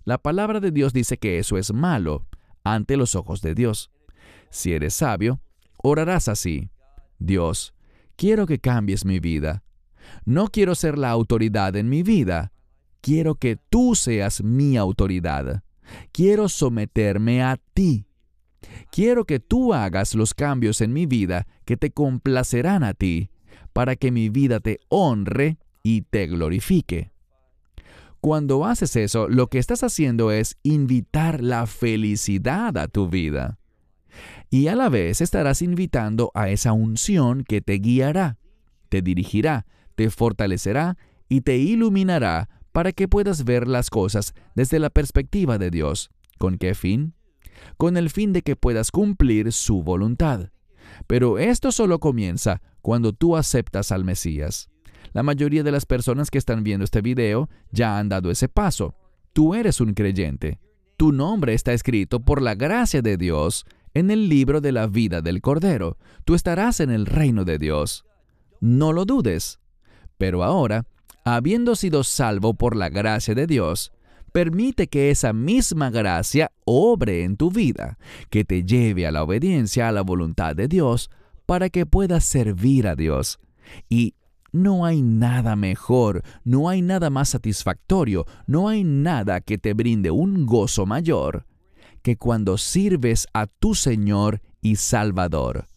la 0.05 0.19
palabra 0.19 0.59
de 0.59 0.71
Dios 0.71 0.93
dice 0.93 1.17
que 1.17 1.39
eso 1.39 1.57
es 1.57 1.73
malo 1.73 2.27
ante 2.63 2.95
los 2.95 3.15
ojos 3.15 3.41
de 3.41 3.55
Dios. 3.55 3.89
Si 4.51 4.73
eres 4.73 4.93
sabio, 4.93 5.41
orarás 5.77 6.27
así. 6.27 6.69
Dios, 7.17 7.73
quiero 8.15 8.45
que 8.45 8.59
cambies 8.59 9.05
mi 9.05 9.19
vida. 9.19 9.63
No 10.25 10.47
quiero 10.47 10.75
ser 10.75 10.97
la 10.97 11.09
autoridad 11.09 11.75
en 11.75 11.89
mi 11.89 12.03
vida. 12.03 12.51
Quiero 13.01 13.35
que 13.35 13.57
tú 13.69 13.95
seas 13.95 14.43
mi 14.43 14.77
autoridad. 14.77 15.63
Quiero 16.11 16.49
someterme 16.49 17.41
a 17.41 17.57
ti. 17.73 18.05
Quiero 18.91 19.25
que 19.25 19.39
tú 19.39 19.73
hagas 19.73 20.15
los 20.15 20.33
cambios 20.33 20.81
en 20.81 20.93
mi 20.93 21.05
vida 21.05 21.47
que 21.65 21.77
te 21.77 21.91
complacerán 21.91 22.83
a 22.83 22.93
ti, 22.93 23.29
para 23.73 23.95
que 23.95 24.11
mi 24.11 24.29
vida 24.29 24.59
te 24.59 24.79
honre 24.89 25.57
y 25.83 26.01
te 26.01 26.27
glorifique. 26.27 27.11
Cuando 28.19 28.65
haces 28.65 28.95
eso, 28.95 29.27
lo 29.27 29.47
que 29.47 29.57
estás 29.57 29.83
haciendo 29.83 30.31
es 30.31 30.57
invitar 30.61 31.41
la 31.41 31.65
felicidad 31.65 32.77
a 32.77 32.87
tu 32.87 33.09
vida. 33.09 33.57
Y 34.49 34.67
a 34.67 34.75
la 34.75 34.89
vez 34.89 35.21
estarás 35.21 35.61
invitando 35.61 36.31
a 36.35 36.49
esa 36.49 36.73
unción 36.73 37.43
que 37.43 37.61
te 37.61 37.79
guiará, 37.79 38.37
te 38.89 39.01
dirigirá, 39.01 39.65
te 39.95 40.09
fortalecerá 40.09 40.97
y 41.29 41.41
te 41.41 41.57
iluminará 41.57 42.49
para 42.71 42.91
que 42.91 43.07
puedas 43.07 43.43
ver 43.43 43.67
las 43.67 43.89
cosas 43.89 44.33
desde 44.53 44.79
la 44.79 44.89
perspectiva 44.89 45.57
de 45.57 45.71
Dios. 45.71 46.11
¿Con 46.37 46.57
qué 46.57 46.75
fin? 46.75 47.13
Con 47.77 47.97
el 47.97 48.09
fin 48.09 48.33
de 48.33 48.41
que 48.41 48.55
puedas 48.55 48.91
cumplir 48.91 49.51
su 49.51 49.83
voluntad. 49.83 50.49
Pero 51.07 51.39
esto 51.39 51.71
solo 51.71 51.99
comienza 51.99 52.61
cuando 52.81 53.13
tú 53.13 53.37
aceptas 53.37 53.91
al 53.91 54.03
Mesías. 54.03 54.69
La 55.13 55.23
mayoría 55.23 55.63
de 55.63 55.71
las 55.71 55.85
personas 55.85 56.31
que 56.31 56.37
están 56.37 56.63
viendo 56.63 56.85
este 56.85 57.01
video 57.01 57.49
ya 57.71 57.97
han 57.97 58.09
dado 58.09 58.31
ese 58.31 58.47
paso. 58.47 58.95
Tú 59.33 59.55
eres 59.55 59.81
un 59.81 59.93
creyente. 59.93 60.59
Tu 60.97 61.11
nombre 61.11 61.53
está 61.53 61.73
escrito 61.73 62.19
por 62.19 62.41
la 62.41 62.55
gracia 62.55 63.01
de 63.01 63.17
Dios 63.17 63.65
en 63.93 64.11
el 64.11 64.29
libro 64.29 64.61
de 64.61 64.71
la 64.71 64.87
vida 64.87 65.21
del 65.21 65.41
Cordero. 65.41 65.97
Tú 66.25 66.35
estarás 66.35 66.79
en 66.79 66.91
el 66.91 67.05
reino 67.05 67.43
de 67.43 67.57
Dios. 67.57 68.05
No 68.59 68.93
lo 68.93 69.05
dudes. 69.05 69.59
Pero 70.17 70.43
ahora, 70.43 70.85
habiendo 71.25 71.75
sido 71.75 72.03
salvo 72.03 72.53
por 72.53 72.75
la 72.75 72.89
gracia 72.89 73.33
de 73.35 73.47
Dios, 73.47 73.91
permite 74.31 74.87
que 74.87 75.11
esa 75.11 75.33
misma 75.33 75.89
gracia 75.89 76.51
obre 76.65 77.23
en 77.23 77.37
tu 77.37 77.51
vida, 77.51 77.97
que 78.29 78.43
te 78.45 78.63
lleve 78.63 79.05
a 79.07 79.11
la 79.11 79.23
obediencia 79.23 79.87
a 79.87 79.91
la 79.91 80.01
voluntad 80.01 80.55
de 80.55 80.67
Dios, 80.67 81.09
para 81.45 81.69
que 81.69 81.85
puedas 81.85 82.23
servir 82.23 82.87
a 82.87 82.95
Dios. 82.95 83.39
Y 83.89 84.15
no 84.51 84.85
hay 84.85 85.01
nada 85.01 85.55
mejor, 85.55 86.23
no 86.43 86.69
hay 86.69 86.81
nada 86.81 87.09
más 87.09 87.29
satisfactorio, 87.29 88.25
no 88.47 88.67
hay 88.67 88.83
nada 88.83 89.41
que 89.41 89.57
te 89.57 89.73
brinde 89.73 90.11
un 90.11 90.45
gozo 90.45 90.85
mayor 90.85 91.45
que 92.01 92.17
cuando 92.17 92.57
sirves 92.57 93.27
a 93.33 93.47
tu 93.47 93.75
Señor 93.75 94.41
y 94.61 94.75
Salvador 94.77 95.67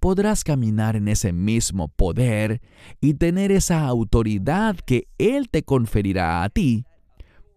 podrás 0.00 0.44
caminar 0.44 0.96
en 0.96 1.08
ese 1.08 1.32
mismo 1.32 1.88
poder 1.88 2.60
y 3.00 3.14
tener 3.14 3.52
esa 3.52 3.86
autoridad 3.86 4.76
que 4.76 5.08
Él 5.18 5.48
te 5.48 5.62
conferirá 5.62 6.42
a 6.42 6.48
ti 6.48 6.84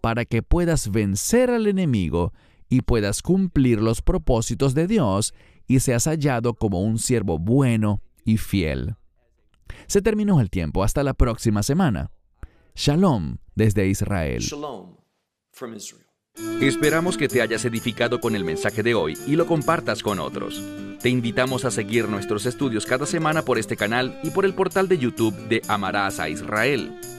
para 0.01 0.25
que 0.25 0.43
puedas 0.43 0.91
vencer 0.91 1.49
al 1.49 1.67
enemigo 1.67 2.33
y 2.69 2.81
puedas 2.81 3.21
cumplir 3.21 3.81
los 3.81 4.01
propósitos 4.01 4.73
de 4.73 4.87
Dios 4.87 5.33
y 5.67 5.79
seas 5.79 6.05
hallado 6.05 6.53
como 6.53 6.81
un 6.81 6.99
siervo 6.99 7.39
bueno 7.39 8.01
y 8.23 8.37
fiel. 8.37 8.95
Se 9.87 10.01
terminó 10.01 10.41
el 10.41 10.49
tiempo. 10.49 10.83
Hasta 10.83 11.03
la 11.03 11.13
próxima 11.13 11.63
semana. 11.63 12.11
Shalom 12.75 13.37
desde 13.55 13.87
Israel. 13.87 14.41
Shalom 14.41 14.95
from 15.51 15.75
Israel. 15.75 16.05
Esperamos 16.61 17.17
que 17.17 17.27
te 17.27 17.41
hayas 17.41 17.65
edificado 17.65 18.19
con 18.19 18.35
el 18.35 18.45
mensaje 18.45 18.83
de 18.83 18.93
hoy 18.93 19.17
y 19.27 19.35
lo 19.35 19.45
compartas 19.45 20.01
con 20.01 20.19
otros. 20.19 20.63
Te 21.01 21.09
invitamos 21.09 21.65
a 21.65 21.71
seguir 21.71 22.07
nuestros 22.07 22.45
estudios 22.45 22.85
cada 22.85 23.05
semana 23.05 23.43
por 23.43 23.57
este 23.57 23.75
canal 23.75 24.19
y 24.23 24.29
por 24.29 24.45
el 24.45 24.53
portal 24.53 24.87
de 24.87 24.97
YouTube 24.97 25.35
de 25.49 25.61
Amarás 25.67 26.19
a 26.19 26.29
Israel. 26.29 27.18